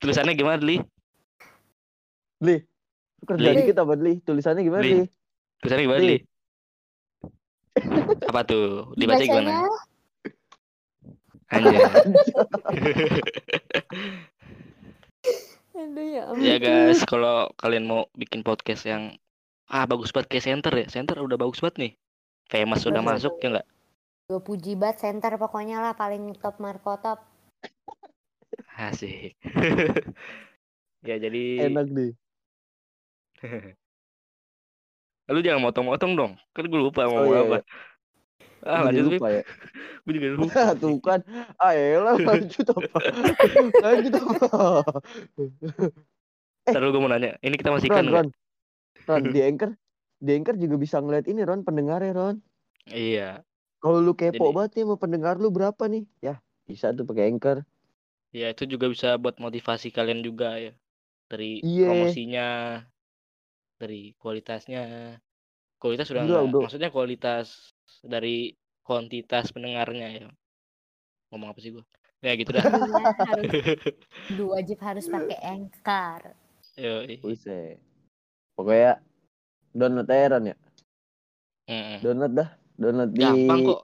Tulisannya 0.00 0.34
gimana, 0.34 0.60
Li? 0.60 0.80
Li. 2.42 2.56
Kerjaan 3.22 3.54
Li. 3.54 3.60
dikit 3.62 3.78
apa 3.78 3.94
Li? 3.96 4.18
Tulisannya 4.24 4.62
gimana 4.64 4.82
Li. 4.82 5.04
Li? 5.04 5.06
Tulisannya 5.62 5.84
gimana, 5.84 6.00
Li. 6.02 6.08
Li? 6.08 6.18
Apa 8.28 8.40
tuh? 8.44 8.92
Dibaca 8.96 9.24
gimana? 9.24 9.68
Aduh 15.72 16.04
ya 16.04 16.22
ampun. 16.30 16.44
ya 16.44 16.56
guys, 16.56 17.04
kalau 17.04 17.52
kalian 17.60 17.84
mau 17.84 18.08
bikin 18.16 18.40
podcast 18.40 18.88
yang 18.88 19.12
ah 19.68 19.84
bagus 19.84 20.12
banget 20.12 20.28
kayak 20.32 20.44
center 20.48 20.72
ya. 20.72 20.86
Center 20.88 21.16
udah 21.20 21.36
bagus 21.36 21.60
banget 21.60 21.76
nih. 21.80 21.92
Famous 22.48 22.84
udah 22.88 23.04
masuk 23.04 23.36
ya 23.40 23.48
enggak? 23.52 23.66
Gue 24.32 24.40
puji 24.40 24.80
banget 24.80 25.04
center 25.04 25.36
pokoknya 25.36 25.84
lah 25.84 25.92
paling 25.92 26.32
top 26.40 26.56
Marco 26.56 26.96
top. 26.96 27.20
Asik. 28.80 29.36
ya 31.08 31.20
jadi 31.20 31.68
Enak 31.68 31.92
nih. 31.92 32.16
lu 35.36 35.44
jangan 35.44 35.68
motong-motong 35.68 36.16
dong. 36.16 36.32
Kan 36.56 36.64
gue 36.64 36.80
lupa 36.80 37.12
mau 37.12 37.28
Oh, 37.28 37.28
iya, 37.28 37.44
apa. 37.44 37.58
Ah, 38.64 38.88
Jadi 38.88 39.04
lanjut 39.04 39.04
lupa 39.20 39.28
ya. 39.28 39.42
Gue 40.08 40.12
juga 40.16 40.28
lupa. 40.32 40.64
Tuh 40.80 40.96
kan. 41.04 41.20
Ah 41.60 41.76
elah 41.76 42.16
lanjut 42.16 42.66
apa? 42.72 42.98
lanjut 43.84 44.12
apa? 44.16 44.48
Ntar 46.72 46.80
gue 46.88 47.00
mau 47.04 47.12
nanya. 47.12 47.36
Ini 47.44 47.52
kita 47.60 47.68
masih 47.68 47.92
Ron, 47.92 47.96
kan 48.00 48.06
Ron. 48.08 48.28
Ron, 49.04 49.22
di 49.28 49.40
Anchor, 49.44 49.76
di 50.16 50.30
Anchor 50.32 50.56
juga 50.56 50.80
bisa 50.80 51.04
ngeliat 51.04 51.28
ini 51.28 51.44
Ron, 51.44 51.68
pendengarnya 51.68 52.16
Ron. 52.16 52.36
Iya. 52.88 53.44
Kalau 53.82 53.98
lu 53.98 54.14
kepo 54.14 54.38
Jadi- 54.48 54.54
banget 54.54 54.70
nih 54.78 54.84
mau 54.86 54.94
pendengar 54.96 55.34
lu 55.36 55.50
berapa 55.50 55.90
nih? 55.90 56.06
Ya, 56.22 56.38
bisa 56.64 56.94
tuh 56.94 57.02
pakai 57.02 57.34
Anchor. 57.34 57.66
Ya 58.30 58.48
itu 58.48 58.64
juga 58.64 58.86
bisa 58.88 59.18
buat 59.18 59.36
motivasi 59.36 59.90
kalian 59.90 60.22
juga 60.22 60.54
ya. 60.56 60.72
Dari 61.26 61.58
Iya. 61.60 61.90
promosinya, 61.90 62.48
dari 63.76 64.14
kualitasnya. 64.16 65.18
Kualitas 65.76 66.06
sudah 66.06 66.22
Udah, 66.22 66.46
enggak. 66.46 66.48
udah. 66.48 66.60
Maksudnya 66.70 66.90
kualitas 66.94 67.74
dari 68.00 68.54
kuantitas 68.86 69.50
pendengarnya 69.50 70.08
ya. 70.14 70.28
Ngomong 71.34 71.50
apa 71.50 71.58
sih 71.58 71.74
gue? 71.74 71.82
Ya 72.22 72.38
gitu 72.38 72.54
dah. 72.54 72.62
Du 74.30 74.54
wajib 74.54 74.78
harus 74.86 75.10
pakai 75.10 75.38
anchor. 75.42 76.38
Buset. 77.18 77.82
Pokoknya 78.54 79.02
download 79.74 80.06
aja 80.06 80.38
ya. 80.38 80.56
Mm-mm. 81.66 81.98
Download 81.98 82.32
dah. 82.38 82.50
Download 82.76 83.10
di 83.12 83.20
Gampang 83.20 83.60
kok. 83.64 83.80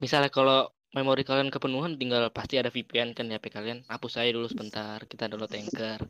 Misalnya 0.00 0.30
kalau 0.30 0.68
memori 0.94 1.26
kalian 1.26 1.50
kepenuhan 1.50 1.98
tinggal 1.98 2.30
pasti 2.30 2.54
ada 2.54 2.70
VPN 2.70 3.12
kan 3.16 3.26
di 3.26 3.34
HP 3.34 3.50
kalian. 3.50 3.82
Hapus 3.90 4.20
aja 4.22 4.30
dulu 4.30 4.46
sebentar. 4.46 5.02
Kita 5.06 5.26
download 5.26 5.50
Anchor. 5.52 6.00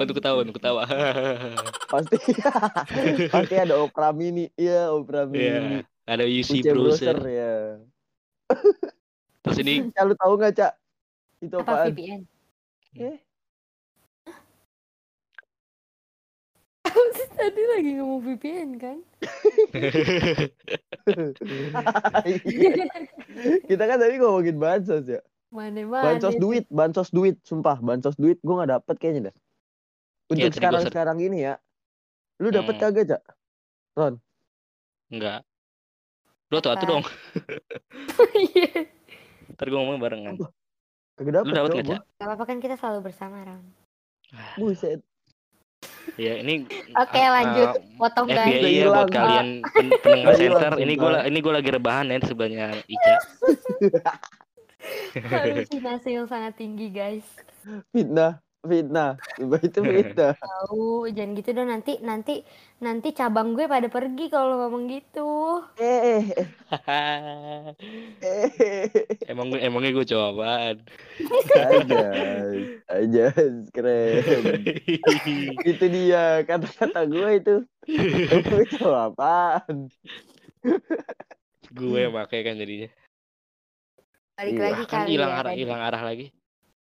Untuk 0.00 0.14
ketawa, 0.18 0.38
untuk 0.42 0.56
ketawa. 0.60 0.82
pasti 1.92 2.16
pasti 3.34 3.54
ada 3.56 3.74
Opera 3.80 4.10
Mini. 4.12 4.50
Iya, 4.58 4.90
Opera 4.92 5.24
Mini. 5.24 5.46
Iya, 5.46 5.60
ada 6.10 6.24
UC 6.26 6.60
UC 6.60 6.66
browser. 6.74 7.16
browser 7.16 7.18
ya. 7.28 7.54
Terus 9.40 9.58
ini 9.62 9.88
Ya, 9.94 10.02
lu 10.04 10.14
tahu 10.18 10.36
nggak, 10.36 10.52
Cak? 10.52 10.72
Itu 11.40 11.56
Apa 11.64 11.86
apaan? 11.86 11.86
VPN? 11.96 12.20
Eh, 12.98 13.16
Tadi 17.30 17.62
lagi 17.66 17.90
ngomong 17.96 18.20
VPN 18.20 18.70
kan? 18.76 18.98
Kita 23.64 23.82
kan 23.86 23.96
tadi 23.96 24.14
ngomongin 24.18 24.56
bansos 24.56 25.04
ya. 25.06 25.20
Mana-mana. 25.50 26.04
Bansos 26.14 26.36
duit, 26.38 26.64
bansos 26.70 27.10
duit, 27.10 27.40
sumpah, 27.42 27.80
bansos 27.80 28.14
duit 28.14 28.38
gue 28.38 28.54
nggak 28.54 28.70
dapet 28.70 28.96
kayaknya 28.98 29.30
dah. 29.30 29.34
Iya, 29.34 30.30
Untuk 30.30 30.46
gua 30.46 30.54
sekarang 30.54 30.82
ser- 30.86 30.90
sekarang 30.94 31.18
ini 31.18 31.38
ya, 31.42 31.54
lu 32.38 32.54
dapet 32.54 32.78
Hmm. 32.78 32.82
kagak 32.84 33.04
cak? 33.08 33.22
enggak. 35.10 35.40
Lu 36.50 36.62
tuh 36.62 36.70
atuh 36.70 36.86
dong. 36.86 37.04
Iya. 38.54 38.86
Ntar 39.58 39.66
gue 39.66 39.78
ngomong 39.78 39.98
barengan. 39.98 40.34
Kagak 41.18 41.32
dapet. 41.34 41.46
Lu 41.50 41.52
dapet 41.52 41.70
gua. 41.82 41.98
Cak? 41.98 42.02
Gak 42.14 42.26
apa-apa 42.30 42.44
kan 42.46 42.58
kita 42.62 42.74
selalu 42.78 43.10
bersama 43.10 43.42
Ram. 43.42 43.64
Buset. 44.54 45.02
Ya 46.20 46.36
ini 46.36 46.68
Oke 46.96 47.20
ah, 47.20 47.30
lanjut. 47.40 47.68
ah, 47.70 47.96
Potong 47.96 48.26
FBI 48.28 48.36
guys. 48.36 48.60
Udah 48.60 48.70
ya 48.70 48.84
buat 48.84 48.96
Pak. 49.00 49.12
kalian 49.14 49.46
pen- 49.64 49.98
pendengar 50.04 50.34
center. 50.36 50.72
Ini 50.76 50.92
gue 50.96 51.10
ini 51.28 51.38
gue 51.40 51.52
lagi 51.52 51.70
rebahan 51.70 52.06
ya 52.10 52.16
di 52.20 52.26
sebelahnya 52.28 52.66
Ica. 52.84 53.14
Halusinasi 55.30 56.08
yang 56.16 56.26
sangat 56.26 56.56
tinggi 56.56 56.88
guys. 56.90 57.26
Fitnah, 57.92 58.40
fitnah. 58.60 59.16
Coba 59.36 59.56
itu 59.60 59.80
fitnah. 59.88 60.34
Tahu, 60.36 61.08
jangan 61.10 61.32
gitu 61.32 61.50
dong 61.52 61.68
nanti 61.68 61.92
nanti 62.00 62.44
nanti 62.80 63.12
cabang 63.12 63.52
gue 63.52 63.64
pada 63.64 63.88
pergi 63.88 64.28
kalau 64.28 64.56
ngomong 64.60 64.88
gitu. 64.88 65.64
eh, 65.80 66.28
eh. 68.20 68.88
Emang 69.28 69.52
emangnya 69.54 69.92
gue 69.92 70.06
cobaan. 70.06 70.76
aja, 71.56 72.04
aja 72.88 73.24
keren. 73.72 74.60
itu 75.64 75.84
dia 75.88 76.44
kata-kata 76.44 77.00
gue 77.04 77.30
itu. 77.36 77.56
itu 78.64 78.84
apaan? 78.86 79.88
gue 81.70 81.98
yang 81.98 82.12
pakai 82.12 82.44
kan 82.44 82.56
jadinya. 82.56 82.90
Balik 84.36 84.56
Iya. 84.56 84.64
lagi 84.64 84.84
Kan 84.88 85.04
kali 85.04 85.10
hilang 85.12 85.32
ya. 85.32 85.38
arah 85.44 85.52
hilang 85.52 85.80
arah 85.80 86.02
lagi. 86.02 86.26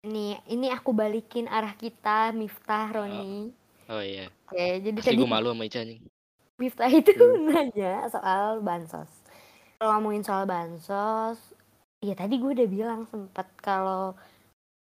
Nih, 0.08 0.40
ini 0.48 0.72
aku 0.72 0.96
balikin 0.96 1.52
arah 1.52 1.76
kita 1.76 2.32
Miftah 2.32 2.88
Roni. 2.88 3.52
Oh 3.92 4.00
iya. 4.00 4.32
Oke, 4.48 4.80
jadi 4.80 4.96
Pasti 4.96 5.12
tadi 5.12 5.20
gue 5.20 5.28
malu 5.28 5.52
sama 5.52 5.68
Ica 5.68 5.82
nih. 5.84 6.00
Miftah 6.56 6.88
itu 6.88 7.12
Hmm. 7.12 7.48
nanya 7.52 8.08
soal 8.08 8.64
bansos. 8.64 9.12
Kalau 9.76 9.92
ngomongin 10.00 10.24
soal 10.24 10.48
bansos, 10.48 11.40
ya 12.00 12.16
tadi 12.16 12.40
gue 12.40 12.52
udah 12.56 12.70
bilang 12.72 13.02
sempet 13.12 13.48
kalau 13.60 14.16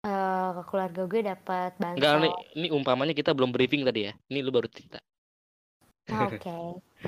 eh, 0.04 0.52
keluarga 0.68 1.02
gue 1.08 1.20
dapat 1.24 1.72
bansos. 1.80 1.96
Enggak 1.96 2.14
nih, 2.20 2.32
ini 2.60 2.66
umpamanya 2.76 3.14
kita 3.16 3.32
belum 3.32 3.56
briefing 3.56 3.88
tadi 3.88 4.08
ya. 4.08 4.12
Ini 4.28 4.44
lu 4.44 4.52
baru 4.52 4.68
cerita. 4.68 5.00
Oke, 6.12 6.52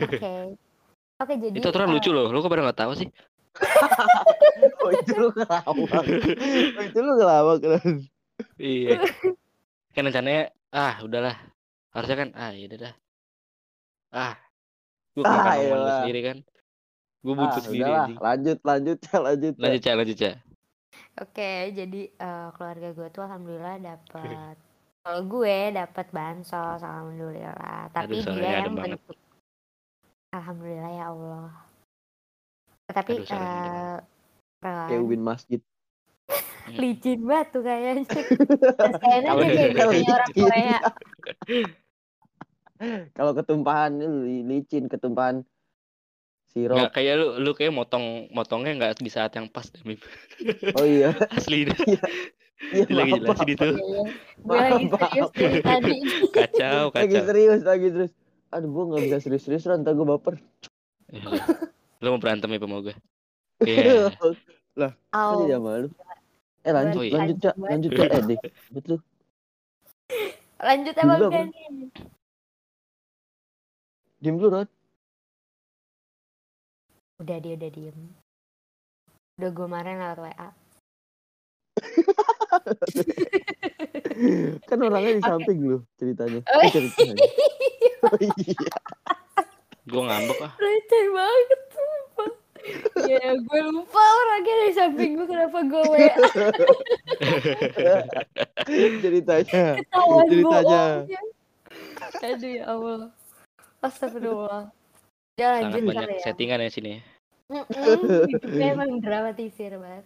oke, 0.01 0.33
oke. 1.23 1.35
Jadi 1.44 1.57
Itu 1.61 1.68
aturan 1.68 1.92
eh, 1.92 1.94
lucu 1.97 2.09
loh. 2.09 2.33
Lu 2.33 2.40
kok 2.40 2.49
pada 2.49 2.64
nggak 2.73 2.81
tahu 2.88 2.92
sih? 2.97 3.09
Oh 4.82 4.90
itu 4.90 5.12
lu 5.14 5.28
ngelawak. 5.32 5.66
Oh 5.68 6.82
itu 6.82 6.98
lu 6.98 7.12
ngelawak 7.14 7.56
kan. 7.61 7.94
Iya. 8.58 8.90
kan 9.92 10.02
rencananya 10.04 10.42
ah 10.70 10.98
udahlah. 11.02 11.37
Harusnya 11.90 12.16
kan 12.16 12.28
ah 12.34 12.50
ya 12.54 12.64
udah 12.66 12.78
dah. 12.78 12.94
Ah. 14.11 14.34
Gue 15.12 15.26
Ah, 15.26 15.34
makan 15.34 15.56
omongan 15.66 15.94
sendiri 16.00 16.20
kan. 16.22 16.38
Gue 17.18 17.34
Ah, 17.34 17.38
butuh 17.42 17.62
sendiri 17.66 17.90
udahlah, 17.90 18.06
lanjut, 18.22 18.58
lanjut, 18.62 18.96
Cak, 19.02 19.20
lanjut. 19.20 19.54
Lanjut 19.58 19.80
Ca, 19.82 19.90
lanjut 19.98 20.16
Ca. 20.16 20.32
Oke, 21.18 21.50
jadi 21.74 22.00
eh, 22.08 22.48
keluarga 22.54 22.88
gue 22.94 23.08
tuh 23.11 23.22
alhamdulillah 23.22 23.76
dapat 23.82 24.54
Kalau 25.02 25.20
gue 25.24 25.56
dapat 25.72 26.06
bansos, 26.12 26.80
alhamdulillah. 26.80 27.90
Tapi 27.90 28.14
Aduh, 28.22 28.34
dia 28.37 28.50
yang 28.62 28.76
banget. 28.76 28.98
bentuk. 29.02 29.16
Alhamdulillah 30.30 30.92
ya 30.92 31.04
Allah. 31.08 31.48
Tapi 32.88 33.12
Aduh, 33.14 33.29
eh 33.29 33.96
Ron, 34.59 34.88
Kayak 34.88 35.01
ubin 35.01 35.22
masjid. 35.22 35.61
licin 36.81 37.24
banget 37.24 37.46
tuh 37.53 37.62
kayaknya. 37.62 38.05
Kayaknya 39.01 39.31
Kalau 39.31 39.42
dia 39.44 39.72
kayak 39.72 40.09
orang. 40.09 40.31
Korea. 40.33 40.79
Kalau 43.16 43.33
ketumpahan 43.35 43.92
li- 43.98 44.44
licin, 44.44 44.87
ketumpahan 44.87 45.42
sirup. 46.48 46.77
Nggak 46.79 46.92
kayak 46.94 47.14
lu 47.16 47.27
lu 47.38 47.51
kayak 47.53 47.72
motong 47.72 48.29
motongnya 48.31 48.72
nggak 48.77 48.92
di 48.98 49.11
saat 49.11 49.33
yang 49.35 49.48
pas 49.48 49.66
deh, 49.66 49.83
Mip. 49.83 50.01
Oh 50.77 50.85
iya. 50.85 51.11
Asli. 51.37 51.66
Iya, 51.66 52.85
Dia 52.85 52.94
lagi 52.94 53.12
jelasin 53.16 53.48
itu. 53.48 53.68
Iya. 53.72 54.03
Gue 54.38 54.57
lagi 54.57 54.85
serius 54.90 55.31
tadi. 55.62 55.94
Kacau, 56.29 56.83
Lagi 56.90 57.07
kacau. 57.09 57.24
serius, 57.27 57.61
lagi 57.62 57.87
serius. 57.88 58.12
Aduh, 58.48 58.68
gua 58.68 58.85
nggak 58.88 59.03
bisa 59.05 59.16
serius-serius. 59.20 59.64
Ntar 59.68 59.92
gua 59.94 60.16
baper. 60.16 60.35
Iya. 61.98 62.00
Lu 62.00 62.14
mau 62.14 62.22
berantem 62.22 62.48
ya 62.48 62.58
sama 62.62 62.78
gue? 62.80 62.94
Iya. 63.66 64.14
Kan 64.78 64.94
Oh, 65.11 65.42
jadi 65.42 65.58
sama 65.58 65.82
lu. 65.82 65.90
Eh 66.62 66.70
lanjut, 66.70 66.94
Oh, 66.94 67.02
iya. 67.02 67.18
lanjut 67.18 67.37
cak, 67.42 67.54
lanjut 67.58 67.90
cak. 67.90 68.06
Eh 68.06 68.22
deh, 68.22 68.38
betul. 68.70 68.98
lanjut 70.58 70.94
emang 71.02 71.18
apa? 71.18 71.38
nih? 71.42 71.90
Diem 74.18 74.34
dulu, 74.38 74.50
Ran. 74.52 74.68
Udah 77.18 77.37
dia 77.42 77.54
udah 77.58 77.70
diem. 77.70 77.98
Udah 79.38 79.50
gue 79.50 79.66
marahin 79.66 79.98
lewat 79.98 80.18
WA. 80.22 80.48
kan 84.66 84.78
orangnya 84.78 85.12
di 85.14 85.22
samping 85.22 85.58
lu 85.62 85.78
ceritanya. 85.94 86.42
Oh, 86.46 86.62
Eh, 86.62 86.70
ceritanya. 86.70 87.22
Oh 88.02 88.18
iya. 88.18 88.70
Gue 89.82 90.02
ngambek 90.04 90.38
ah. 90.42 90.52
Receh 90.58 91.04
banget. 91.11 91.61
Ya 93.07 93.35
gue 93.35 93.61
lupa 93.66 93.98
orangnya 94.00 94.54
di 94.61 94.72
samping 94.72 95.11
gue 95.16 95.26
kenapa 95.26 95.59
gue 95.62 95.83
WA 95.83 96.12
ceritanya. 99.00 99.62
ketahuan 99.78 100.24
Ceritanya. 100.26 100.83
bohongnya. 101.04 101.20
Aduh 102.20 102.50
ya 102.50 102.64
Allah. 102.66 103.00
Astagfirullah. 103.78 104.62
Ya 105.38 105.48
Sangat 105.54 105.62
lanjut 105.62 105.83
banyak 105.87 106.02
kali 106.02 106.14
ya. 106.14 106.22
settingan 106.24 106.59
ya 106.61 106.70
sini. 106.70 106.92
Mm-mm, 107.48 108.28
hidupnya 108.28 108.66
emang 108.74 108.90
dramatisir 109.00 109.72
banget. 109.78 110.04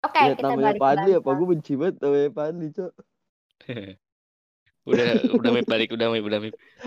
Oke, 0.00 0.16
Lihat 0.16 0.36
kita 0.40 0.48
namanya 0.48 0.64
balik 0.64 0.80
Padli 0.80 1.10
apa 1.12 1.30
gue 1.30 1.46
benci 1.46 1.72
banget 1.76 1.94
namanya 2.00 2.30
Padli, 2.32 2.66
Cok. 2.72 2.92
udah 4.90 5.08
udah 5.36 5.50
balik, 5.68 5.88
udah 5.92 6.06
udah. 6.16 6.38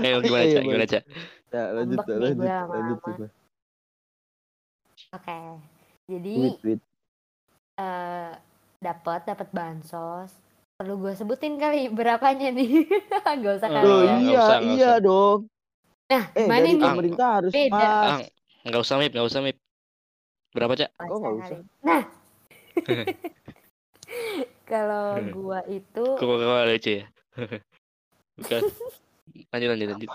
Eh 0.01 0.11
gimana 0.19 0.43
Iya, 0.43 0.53
Cak? 0.57 0.63
Gimana 0.65 0.85
Cak? 0.89 1.03
Ya, 1.53 1.63
lanjut, 1.71 1.97
lanjut, 2.01 2.41
lama-lama. 2.41 2.73
lanjut, 2.73 3.29
Oke. 5.13 5.37
Jadi 6.09 6.35
Wait, 6.35 6.53
wait. 6.63 6.79
eh 7.79 8.31
dapat 8.83 9.19
dapat 9.29 9.47
bansos. 9.57 10.31
Perlu 10.77 10.93
gue 11.03 11.13
sebutin 11.19 11.55
kali 11.61 11.87
berapanya 11.93 12.49
nih? 12.57 12.89
Gak 13.43 13.53
usah 13.61 13.69
Oh, 13.69 13.73
kali 13.77 13.87
Loh, 13.87 14.01
ya. 14.05 14.13
nggak 14.23 14.35
iya, 14.35 14.39
usah, 14.41 14.57
iya 14.67 14.75
usah. 14.77 14.95
dong. 15.05 15.39
Nah, 16.11 16.23
Eh, 16.37 16.49
dari 16.57 16.75
nih? 16.77 16.77
pemerintah 16.83 17.27
harus 17.41 17.55
Beda. 17.55 17.85
pas. 17.97 18.15
Ah, 18.17 18.19
nggak 18.67 18.81
usah 18.85 18.95
Mip, 19.01 19.11
nggak 19.13 19.27
usah 19.29 19.41
Mip. 19.45 19.57
Berapa 20.55 20.73
Cak? 20.79 20.89
Kok 20.97 21.17
nggak 21.21 21.35
usah? 21.41 21.59
kali. 21.59 21.63
Nah, 21.87 22.01
kalau 24.69 25.21
gua 25.33 25.59
itu 25.69 26.07
Kok 26.17 26.25
kok 26.29 26.37
kok 26.41 26.65
lucu 26.69 26.91
ya? 26.99 27.03
Bukan. 28.37 28.63
Lanjut 29.53 29.69
lanjut 29.71 29.87
lanjut. 29.91 30.11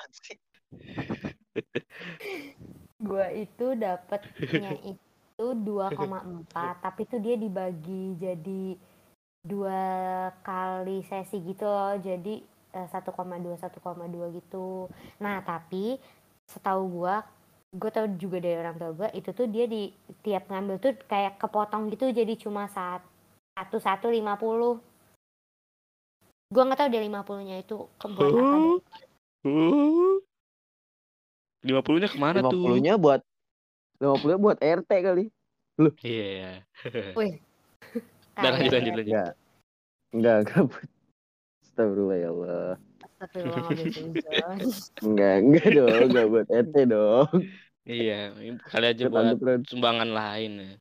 Gua 2.98 3.26
itu 3.30 3.74
dapatnya 3.78 4.70
itu 4.94 5.46
2,4 5.54 6.82
tapi 6.82 7.00
itu 7.06 7.16
dia 7.22 7.38
dibagi 7.38 8.18
jadi 8.18 8.74
dua 9.46 9.82
kali 10.42 11.06
sesi 11.06 11.38
gitu 11.46 11.64
loh. 11.64 11.94
Jadi 11.98 12.42
eh, 12.74 12.88
1,2 12.90 13.14
1,2 13.14 14.36
gitu. 14.38 14.90
Nah 15.22 15.40
tapi 15.46 15.96
setahu 16.50 16.82
gua 17.00 17.22
gue 17.68 17.90
tau 17.92 18.08
juga 18.16 18.40
dari 18.40 18.56
orang 18.56 18.80
tua 18.80 18.90
gue 18.96 19.08
itu 19.12 19.28
tuh 19.36 19.44
dia 19.44 19.68
di 19.68 19.92
tiap 20.24 20.48
ngambil 20.48 20.80
tuh 20.80 20.96
kayak 21.04 21.36
kepotong 21.36 21.92
gitu 21.92 22.08
jadi 22.08 22.32
cuma 22.40 22.64
saat 22.72 23.04
satu 23.58 23.76
satu 23.82 24.06
lima 24.08 24.38
puluh. 24.38 24.78
Gue 26.48 26.62
nggak 26.62 26.78
tahu 26.78 26.90
dari 26.94 27.10
lima 27.10 27.26
puluhnya 27.26 27.58
itu 27.58 27.90
ke 27.98 28.06
buat 28.06 28.30
apa. 28.30 28.56
Lima 31.68 31.80
puluhnya 31.84 32.08
ke 32.08 32.16
mana 32.16 32.40
Lima 32.40 32.48
tuh? 32.48 32.60
puluhnya 32.64 32.94
buat 32.96 33.20
lima 34.00 34.14
puluhnya 34.16 34.40
buat 34.40 34.58
RT 34.58 34.90
kali. 35.04 35.24
Iya. 36.00 36.64
Kagak 36.80 37.28
Udah 38.38 38.50
lanjut 38.50 38.72
lanjut 38.72 38.88
ya. 38.88 38.96
lanjut. 38.96 39.04
Enggak. 39.04 39.30
Enggak, 40.08 40.36
enggak. 40.42 40.62
buat- 40.64 40.90
Astagfirullah 41.60 42.16
ya 42.16 42.28
Allah. 42.32 42.70
Enggak, 45.02 45.34
enggak 45.42 45.68
dong, 45.70 46.00
enggak 46.08 46.26
buat 46.26 46.46
RT 46.48 46.76
dong. 46.88 47.28
Iya, 47.88 48.20
kali 48.68 48.84
aja 48.84 49.02
Lanjut, 49.06 49.12
buat 49.12 49.24
lanjut, 49.24 49.66
sumbangan 49.66 50.10
lain 50.10 50.50
ya. 50.58 50.72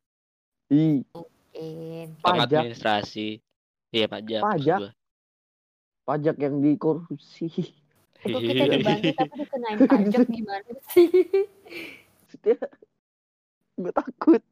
Sama 2.20 2.44
Pajak. 2.44 2.60
administrasi. 2.62 3.28
Iya 3.88 4.06
pajak. 4.06 4.42
Pajak? 4.44 4.80
pajak 6.04 6.36
yang 6.40 6.60
dikorupsi. 6.60 7.48
Kok 8.28 8.40
kita 8.40 8.64
dibantu 8.68 9.08
tapi 9.14 9.34
dikenain 9.40 9.78
pajak 9.84 10.26
gimana 10.36 10.70
sih? 10.92 11.08
Gue 13.78 13.92
takut. 13.94 14.42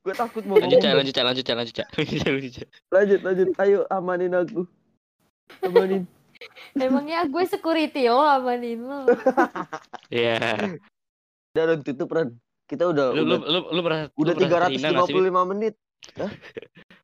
Gue 0.00 0.14
takut 0.16 0.42
mau 0.44 0.56
Lanjut 0.56 0.80
ngomong. 0.80 0.96
lanjut 0.96 1.14
cak, 1.14 1.24
lanjut 1.28 1.44
cak, 1.44 1.56
lanjut 1.56 1.74
cak. 1.76 1.88
Lanjut 1.98 2.20
lanjut 2.24 2.52
Cak. 2.56 2.68
lanjut, 2.90 3.20
lanjut. 3.20 3.48
Ayo, 3.60 3.80
amanin 3.88 4.32
aku. 4.32 4.60
Amanin. 5.60 6.02
Emangnya 6.72 7.28
gue 7.28 7.44
security 7.44 8.08
lo 8.08 8.24
amanin 8.24 8.80
lo. 8.80 9.04
Iya. 10.10 10.40
Udah, 11.52 11.62
udah 11.68 11.76
tutup, 11.84 12.08
Ran. 12.10 12.32
Kita 12.64 12.86
udah, 12.88 13.12
Lu 13.12 13.22
lu 13.22 13.36
udah, 13.36 13.38
lu 13.44 13.60
lu 13.70 13.80
merasa 13.82 14.04
udah 14.14 14.34
lu 14.34 14.46
merasa 14.46 14.70
Mip? 14.70 15.26
355 15.28 15.50
menit. 15.52 15.74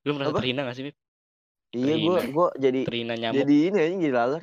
Lu 0.02 0.10
merasa 0.14 0.30
Apa? 0.32 0.38
terhina 0.40 0.60
nggak 0.64 0.76
sih, 0.78 0.84
Mip? 0.88 0.96
Iya, 1.76 1.94
gue 2.00 2.18
gua 2.32 2.48
jadi 2.56 2.80
Terhina 2.86 3.14
nyamuk, 3.18 3.36
jadi 3.42 3.56
ini 3.68 3.76
aja 3.76 3.94
jadi 4.00 4.14
laler 4.14 4.42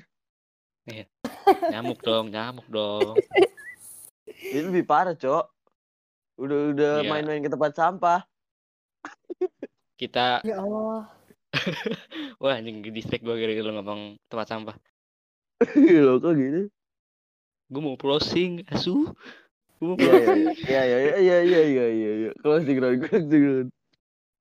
nyamuk 1.72 2.00
dong 2.04 2.26
nyamuk 2.32 2.68
dong. 2.70 3.16
Ini 4.26 4.62
lebih 4.70 4.84
parah 4.84 5.16
cok. 5.16 5.46
Udah 6.40 6.60
udah 6.74 6.94
yeah. 7.02 7.10
main-main 7.10 7.44
ke 7.44 7.52
tempat 7.52 7.72
sampah. 7.78 8.22
Kita 9.96 10.42
ya 10.44 10.60
Allah. 10.60 11.08
Wah 12.42 12.58
anjing 12.58 12.82
distrik 12.90 13.22
gue 13.22 13.36
gara-gara 13.38 13.70
lo 13.70 13.72
ngomong 13.78 14.18
tempat 14.28 14.48
sampah. 14.50 14.76
Iya, 15.78 16.04
lo 16.04 16.20
kok 16.20 16.36
gini? 16.36 16.68
Gua 17.72 17.82
mau 17.82 17.96
closing 17.96 18.66
asu. 18.68 19.08
Ya 20.68 20.82
ya 20.88 20.98
ya 21.20 21.20
ya 21.20 21.38
ya 21.44 21.86
ya 21.92 22.12
ya. 22.28 22.32
closing 22.40 22.78
round 22.80 23.00
closing 23.04 23.44
round. 23.44 23.70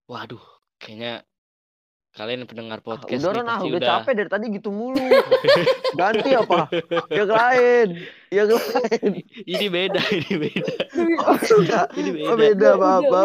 Waduh 0.07 0.43
kayaknya 0.79 1.23
kalian 2.13 2.45
pendengar 2.45 2.85
Ah, 2.85 2.85
podcast 2.85 3.25
udah 3.25 3.41
ah, 3.41 3.45
pasti 3.57 3.69
udah 3.73 3.81
udah 3.81 3.89
capek 3.89 4.13
dari 4.21 4.29
tadi 4.29 4.47
gitu 4.53 4.69
mulu. 4.69 5.01
Ganti 5.99 6.31
apa? 6.37 6.69
Yang 7.09 7.31
lain. 7.33 7.89
Yang 8.29 8.49
lain. 8.61 9.11
ini 9.57 9.67
beda, 9.73 10.01
ini 10.13 10.33
beda, 10.37 10.73
ini 11.01 12.11
Oh, 12.29 12.37
beda. 12.37 12.37
beda 12.37 12.69
apa 12.77 12.89
apa. 13.01 13.21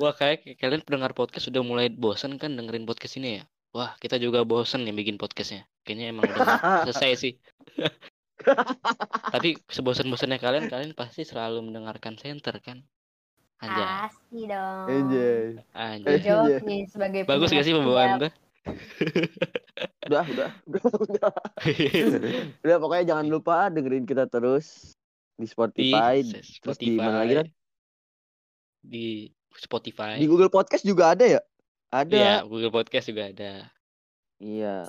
Wah 0.00 0.14
kayak 0.16 0.56
kalian 0.56 0.80
pendengar 0.88 1.12
podcast 1.12 1.52
sudah 1.52 1.60
mulai 1.60 1.92
bosan 1.92 2.40
kan 2.40 2.56
dengerin 2.56 2.88
podcast 2.88 3.20
ini 3.20 3.40
ya? 3.40 3.42
Wah 3.76 3.92
kita 4.00 4.16
juga 4.16 4.42
bosan 4.48 4.88
nih 4.88 4.96
bikin 4.96 5.20
podcastnya. 5.20 5.68
Kayaknya 5.84 6.06
emang 6.16 6.24
udah 6.32 6.88
selesai 6.88 7.10
sih. 7.20 7.32
Tapi 9.30 9.60
sebosan-bosannya 9.68 10.40
kalian, 10.40 10.72
kalian 10.72 10.92
pasti 10.96 11.28
selalu 11.28 11.60
mendengarkan 11.60 12.16
center 12.16 12.56
kan? 12.64 12.80
Anjay, 13.60 13.84
Pasti 13.84 14.40
dong. 14.48 14.84
Enjoy. 14.88 15.44
anjay. 15.76 16.16
Gue 16.16 16.18
jawab 16.24 16.64
nih 16.64 16.80
sebagai 16.88 17.20
Bagus 17.28 17.52
gak 17.52 17.64
sih 17.68 17.76
pembawaan 17.76 18.10
gue? 18.16 18.30
Udah, 20.10 20.24
udah, 20.26 20.50
udah, 20.68 20.82
udah. 21.06 21.32
Udah 22.66 22.76
pokoknya 22.76 23.04
jangan 23.14 23.26
lupa 23.30 23.70
dengerin 23.72 24.04
kita 24.04 24.28
terus 24.28 24.92
di 25.38 25.44
di 25.44 25.46
Spotify, 25.48 26.20
terus 26.60 26.76
di 26.76 26.92
mana 26.92 27.24
lagi, 27.24 27.32
Spotify, 27.32 27.40
Ran? 27.40 27.48
di 28.84 29.06
Spotify, 29.56 30.12
di 30.20 30.26
Google 30.28 30.52
Podcast 30.52 30.84
juga 30.84 31.16
ada 31.16 31.24
ya? 31.24 31.40
Ada. 31.88 32.12
Iya, 32.12 32.34
Google 32.44 32.74
Podcast 32.74 33.06
juga 33.08 33.32
ada. 33.32 33.70
Iya. 34.42 34.88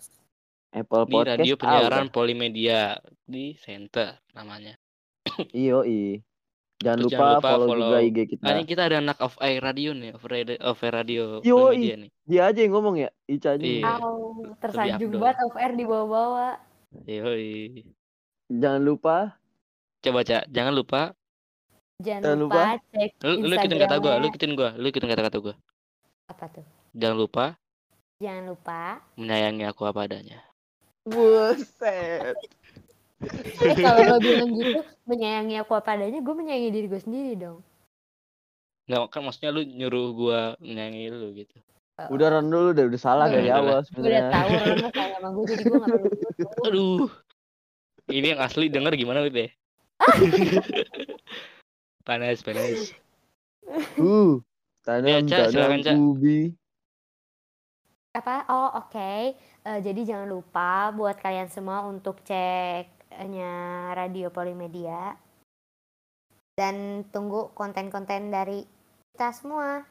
Apple 0.72 1.04
Di 1.04 1.12
Podcast. 1.12 1.40
radio 1.40 1.54
ah, 1.56 1.60
penyiaran. 1.60 2.08
Polimedia 2.12 2.80
di 3.28 3.56
Center 3.60 4.20
namanya. 4.32 4.80
Iyo, 5.52 5.84
i. 5.84 6.20
Jangan 6.82 6.98
Terus 6.98 7.14
lupa, 7.14 7.22
jangan 7.22 7.38
lupa 7.38 7.50
follow, 7.54 7.68
follow. 7.70 7.90
juga 7.94 8.00
IG 8.02 8.20
kita. 8.26 8.46
Ini 8.50 8.64
kita 8.66 8.82
ada 8.90 8.98
anak 8.98 9.18
of 9.22 9.34
air 9.38 9.62
radio 9.62 9.90
nih, 9.94 10.12
of 10.18 10.24
radio, 10.26 10.56
of 10.66 10.78
air 10.82 10.94
radio 10.98 11.24
Yoi. 11.46 11.62
Polimedia 11.62 11.96
nih. 12.02 12.10
Dia 12.26 12.42
aja 12.50 12.60
yang 12.66 12.74
ngomong 12.74 12.96
ya, 12.98 13.10
Ica 13.30 13.50
aja. 13.54 13.62
Iya. 13.62 13.86
Au, 14.02 14.18
tersanjung 14.58 15.14
banget 15.22 15.38
off 15.46 15.56
air 15.62 15.72
di 15.78 15.86
bawah-bawah. 15.86 16.54
Yoi. 17.06 17.86
Jangan 18.52 18.82
lupa 18.84 19.18
Coba 20.02 20.26
Cak, 20.26 20.50
jangan 20.50 20.74
lupa 20.74 21.02
Jangan 22.02 22.22
Jangan 22.26 22.40
lupa, 22.42 22.62
cek 22.90 23.12
lu, 23.22 23.34
lu 23.46 23.54
ikutin 23.54 23.78
kata 23.78 23.96
gua, 24.02 24.14
lu 24.18 24.26
ikutin 24.34 24.52
gua, 24.58 24.70
lu 24.74 24.86
ikutin 24.90 25.10
kata-kata 25.14 25.38
gua. 25.38 25.54
Apa 26.26 26.50
tuh? 26.50 26.66
Jangan 26.98 27.18
lupa 27.22 27.46
Jangan 28.18 28.44
lupa. 28.50 28.82
menyayangi 29.22 29.66
aku 29.70 29.86
apa 29.86 30.10
adanya. 30.10 30.42
Buset. 31.06 32.38
Eh, 33.22 33.76
kalau 33.78 34.02
lo 34.06 34.18
bilang 34.18 34.50
gitu, 34.58 34.82
menyayangi 35.06 35.56
aku 35.62 35.78
apa 35.78 35.94
adanya, 35.94 36.20
gue 36.20 36.36
menyayangi 36.36 36.70
diri 36.74 36.88
gue 36.90 37.02
sendiri 37.02 37.32
dong. 37.38 37.62
Nggak 38.90 39.02
kan 39.14 39.22
maksudnya 39.22 39.54
lu 39.54 39.62
nyuruh 39.62 40.08
gua 40.18 40.40
menyayangi 40.58 41.02
lu 41.14 41.28
gitu. 41.38 41.58
Udah 42.10 42.28
Ron 42.34 42.50
dulu 42.50 42.74
udah, 42.74 42.86
udah 42.90 43.02
salah 43.02 43.30
dari 43.30 43.54
awal 43.54 43.86
Gue 43.86 44.10
udah 44.10 44.26
sebenarnya. 44.26 44.34
tahu 44.34 44.50
nggak 44.50 44.94
sayang 44.98 45.22
sama 45.22 45.30
gue, 45.30 45.44
jadi 45.46 45.62
gue 45.62 45.78
gak 45.78 45.90
perlu 45.94 46.10
Aduh. 46.66 46.98
Ini 48.10 48.28
yang 48.36 48.42
asli 48.42 48.66
denger 48.68 48.94
gimana 48.98 49.30
ya? 49.30 49.50
panas, 52.08 52.42
panas. 52.42 52.98
Uh, 54.02 54.42
Ya, 54.82 54.98
tanam 54.98 55.30
Cak, 55.30 55.54
silakan, 55.54 55.86
tanam 55.86 56.18
ubi. 56.18 56.58
apa 58.18 58.50
oh 58.50 58.82
oke 58.82 59.38
Eh, 59.62 59.80
jadi 59.86 60.02
jangan 60.02 60.26
lupa 60.26 60.90
buat 60.90 61.22
kalian 61.22 61.46
semua 61.46 61.86
untuk 61.86 62.18
ceknya 63.22 63.94
radio 63.94 64.34
Polimedia. 64.34 65.14
Dan 66.58 67.06
tunggu 67.14 67.54
konten-konten 67.54 68.34
dari 68.34 68.66
kita 69.14 69.30
semua 69.30 69.86